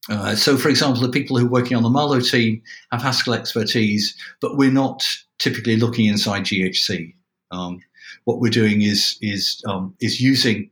[0.10, 2.62] Uh, so, for example, the people who are working on the Marlowe team
[2.92, 5.04] have Haskell expertise, but we're not
[5.40, 7.14] typically looking inside GHC.
[7.52, 7.80] Um,
[8.26, 10.70] what we're doing is is um, is using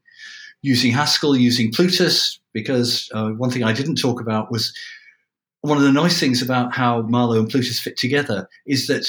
[0.61, 4.73] using Haskell, using Plutus, because uh, one thing I didn't talk about was
[5.61, 9.07] one of the nice things about how Marlowe and Plutus fit together is that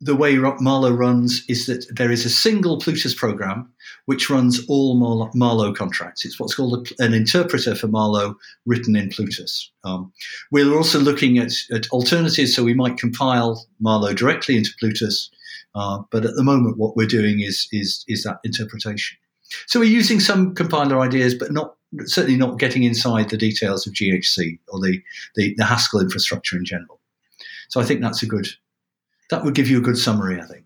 [0.00, 3.72] the way Marlowe runs is that there is a single Plutus program
[4.04, 6.24] which runs all Marlowe contracts.
[6.24, 8.36] It's what's called an interpreter for Marlowe
[8.66, 9.70] written in Plutus.
[9.84, 10.12] Um,
[10.50, 15.30] we're also looking at, at, alternatives, so we might compile Marlowe directly into Plutus
[15.76, 19.18] uh, but at the moment, what we're doing is is is that interpretation.
[19.66, 21.76] So we're using some compiler ideas, but not
[22.06, 25.00] certainly not getting inside the details of GHC or the,
[25.36, 26.98] the, the Haskell infrastructure in general.
[27.68, 28.48] So I think that's a good
[29.30, 30.40] that would give you a good summary.
[30.40, 30.64] I think.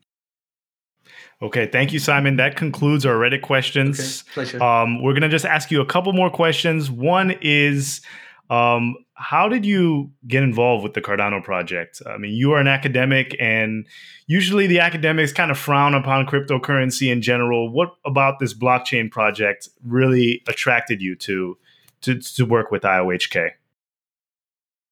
[1.43, 2.37] Okay, thank you, Simon.
[2.37, 4.25] That concludes our Reddit questions.
[4.25, 4.63] Okay, pleasure.
[4.63, 6.91] Um, we're going to just ask you a couple more questions.
[6.91, 8.03] One is
[8.51, 12.03] um, how did you get involved with the Cardano project?
[12.07, 13.87] I mean, you are an academic, and
[14.27, 17.71] usually the academics kind of frown upon cryptocurrency in general.
[17.71, 21.57] What about this blockchain project really attracted you to
[22.03, 23.51] to, to work with IOHK?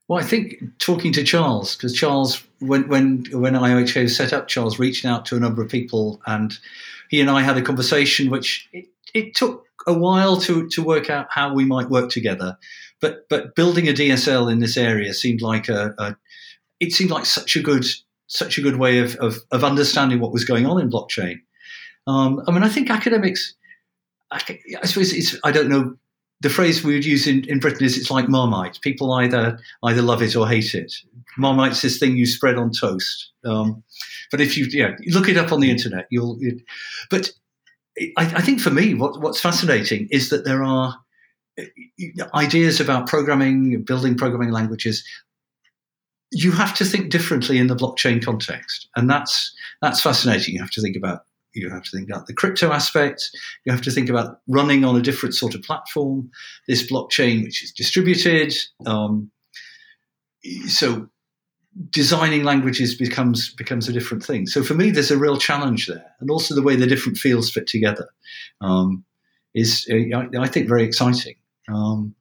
[0.09, 4.49] Well, I think talking to Charles, because Charles, when when when IOHK was set up,
[4.49, 6.59] Charles reached out to a number of people, and
[7.11, 11.11] he and I had a conversation, which it, it took a while to to work
[11.11, 12.57] out how we might work together.
[13.01, 16.17] But but building a DSL in this area seemed like a, a
[16.81, 17.85] it seemed like such a good
[18.29, 21.41] such a good way of, of, of understanding what was going on in blockchain.
[22.07, 23.55] Um, I mean, I think academics.
[24.31, 24.41] I,
[24.83, 25.97] I suppose I don't know.
[26.41, 28.79] The phrase we would use in, in Britain is it's like Marmite.
[28.81, 30.93] People either either love it or hate it.
[31.37, 33.31] Marmite's this thing you spread on toast.
[33.45, 33.83] Um,
[34.31, 36.37] but if you yeah, look it up on the internet, you'll.
[36.41, 36.63] It,
[37.11, 37.31] but
[38.17, 40.97] I, I, think for me, what, what's fascinating is that there are
[42.35, 45.05] ideas about programming, building programming languages,
[46.31, 50.55] you have to think differently in the blockchain context, and that's that's fascinating.
[50.55, 51.25] You have to think about
[51.59, 53.31] you have to think about the crypto aspect.
[53.65, 56.31] You have to think about running on a different sort of platform.
[56.67, 58.55] This blockchain, which is distributed,
[58.87, 59.31] um,
[60.67, 61.09] so
[61.91, 64.47] designing languages becomes becomes a different thing.
[64.47, 67.51] So for me, there's a real challenge there, and also the way the different fields
[67.51, 68.09] fit together
[68.61, 69.05] um,
[69.55, 71.37] is, I, I think, very exciting.
[71.69, 72.15] Um,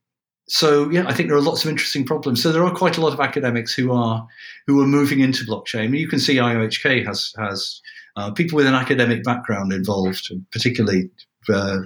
[0.48, 2.42] so yeah, I think there are lots of interesting problems.
[2.42, 4.26] So there are quite a lot of academics who are
[4.66, 5.98] who are moving into blockchain.
[5.98, 7.82] You can see IOHK has has
[8.16, 11.10] uh, people with an academic background involved, particularly
[11.54, 11.80] uh,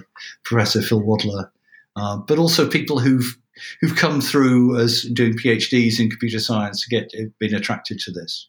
[0.44, 1.50] Professor Phil Wadler,
[1.96, 3.36] uh, but also people who've
[3.80, 8.48] who've come through as doing PhDs in computer science to get been attracted to this.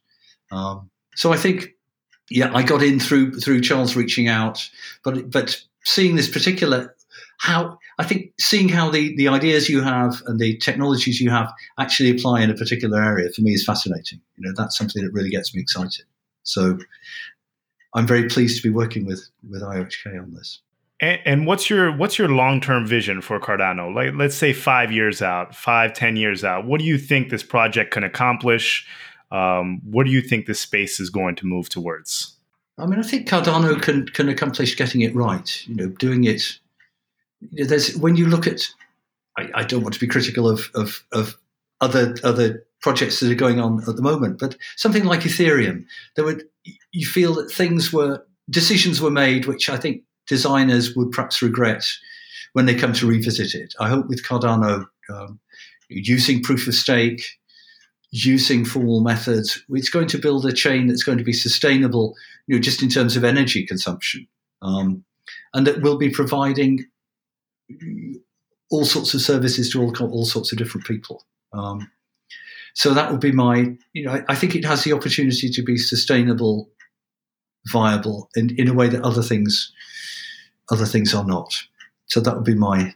[0.52, 1.70] Um, so I think,
[2.30, 4.70] yeah, I got in through through Charles reaching out,
[5.04, 6.96] but but seeing this particular
[7.40, 11.50] how I think seeing how the, the ideas you have and the technologies you have
[11.80, 14.20] actually apply in a particular area for me is fascinating.
[14.36, 16.04] You know, that's something that really gets me excited.
[16.44, 16.80] So
[17.96, 20.60] I'm very pleased to be working with with IOHK on this.
[21.00, 23.96] And, and what's your what's your long term vision for Cardano?
[23.96, 26.66] Like, let's say five years out, five ten years out.
[26.66, 28.86] What do you think this project can accomplish?
[29.32, 32.36] Um, what do you think this space is going to move towards?
[32.78, 35.68] I mean, I think Cardano can can accomplish getting it right.
[35.68, 36.60] You know, doing it.
[37.52, 38.68] You know, there's when you look at.
[39.36, 41.38] I, I don't want to be critical of, of of
[41.82, 45.86] other other projects that are going on at the moment, but something like Ethereum,
[46.16, 46.44] there would
[46.92, 51.86] you feel that things were decisions were made which I think designers would perhaps regret
[52.54, 53.74] when they come to revisit it.
[53.80, 55.40] I hope with Cardano, um,
[55.90, 57.26] using proof of stake,
[58.12, 62.16] using formal methods, it's going to build a chain that's going to be sustainable,
[62.48, 64.28] you know, just in terms of energy consumption,
[64.62, 65.04] um,
[65.54, 66.86] and that will be providing
[68.72, 71.24] all sorts of services to all, all sorts of different people.
[71.54, 71.90] Um,
[72.74, 75.78] so that would be my, you know, I, think it has the opportunity to be
[75.78, 76.70] sustainable,
[77.72, 79.72] viable, in, in a way that other things,
[80.72, 81.54] other things are not.
[82.08, 82.96] So that would be my.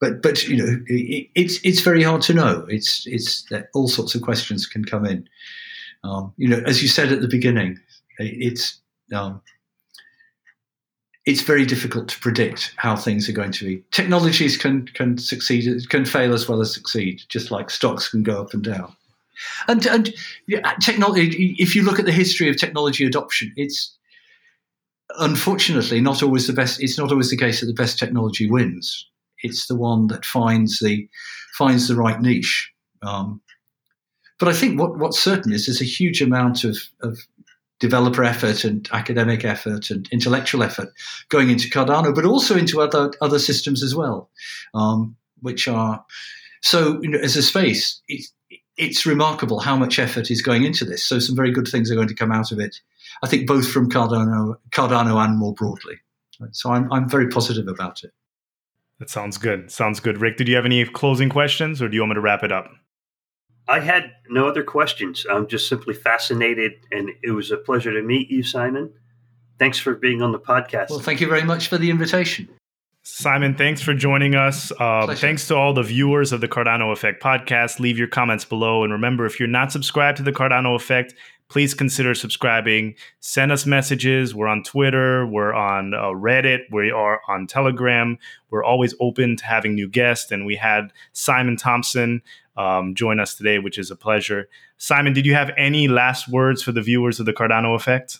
[0.00, 2.64] But but you know, it, it's it's very hard to know.
[2.70, 5.28] It's it's all sorts of questions can come in.
[6.02, 7.78] Um, you know, as you said at the beginning,
[8.18, 8.80] it's
[9.12, 9.42] um,
[11.26, 13.84] it's very difficult to predict how things are going to be.
[13.90, 18.40] Technologies can can succeed, can fail as well as succeed, just like stocks can go
[18.40, 18.94] up and down.
[19.68, 20.14] And and
[20.82, 21.54] technology.
[21.58, 23.96] If you look at the history of technology adoption, it's
[25.18, 26.82] unfortunately not always the best.
[26.82, 29.06] It's not always the case that the best technology wins.
[29.42, 31.08] It's the one that finds the
[31.56, 32.70] finds the right niche.
[33.02, 33.40] Um,
[34.38, 37.18] but I think what, what's certain is there's a huge amount of, of
[37.80, 40.92] developer effort and academic effort and intellectual effort
[41.28, 44.30] going into Cardano, but also into other other systems as well,
[44.74, 46.04] um, which are
[46.62, 48.00] so you know, as a space.
[48.06, 48.32] It's,
[48.76, 51.02] it's remarkable how much effort is going into this.
[51.02, 52.80] So some very good things are going to come out of it.
[53.22, 55.96] I think both from Cardano, Cardano and more broadly.
[56.52, 58.12] So I'm I'm very positive about it.
[58.98, 59.70] That sounds good.
[59.70, 60.20] Sounds good.
[60.20, 62.52] Rick, did you have any closing questions, or do you want me to wrap it
[62.52, 62.70] up?
[63.70, 65.24] I had no other questions.
[65.30, 68.92] I'm just simply fascinated, and it was a pleasure to meet you, Simon.
[69.60, 70.90] Thanks for being on the podcast.
[70.90, 72.48] Well, thank you very much for the invitation.
[73.02, 74.72] Simon, thanks for joining us.
[74.78, 77.78] Uh, thanks to all the viewers of the Cardano Effect podcast.
[77.78, 78.82] Leave your comments below.
[78.82, 81.14] And remember, if you're not subscribed to the Cardano Effect,
[81.48, 82.94] please consider subscribing.
[83.20, 84.34] Send us messages.
[84.34, 85.26] We're on Twitter.
[85.26, 86.60] We're on uh, Reddit.
[86.70, 88.18] We are on Telegram.
[88.50, 90.32] We're always open to having new guests.
[90.32, 92.22] And we had Simon Thompson
[92.56, 94.48] um, join us today, which is a pleasure.
[94.78, 98.18] Simon, did you have any last words for the viewers of the Cardano Effect?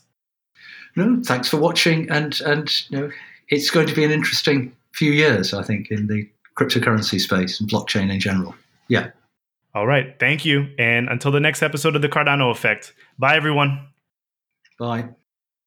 [0.97, 3.11] No, thanks for watching, and and you know,
[3.49, 7.71] it's going to be an interesting few years, I think, in the cryptocurrency space and
[7.71, 8.55] blockchain in general.
[8.89, 9.11] Yeah.
[9.75, 10.19] All right.
[10.19, 10.69] Thank you.
[10.79, 13.87] And until the next episode of the Cardano Effect, bye, everyone.
[14.79, 15.11] Bye.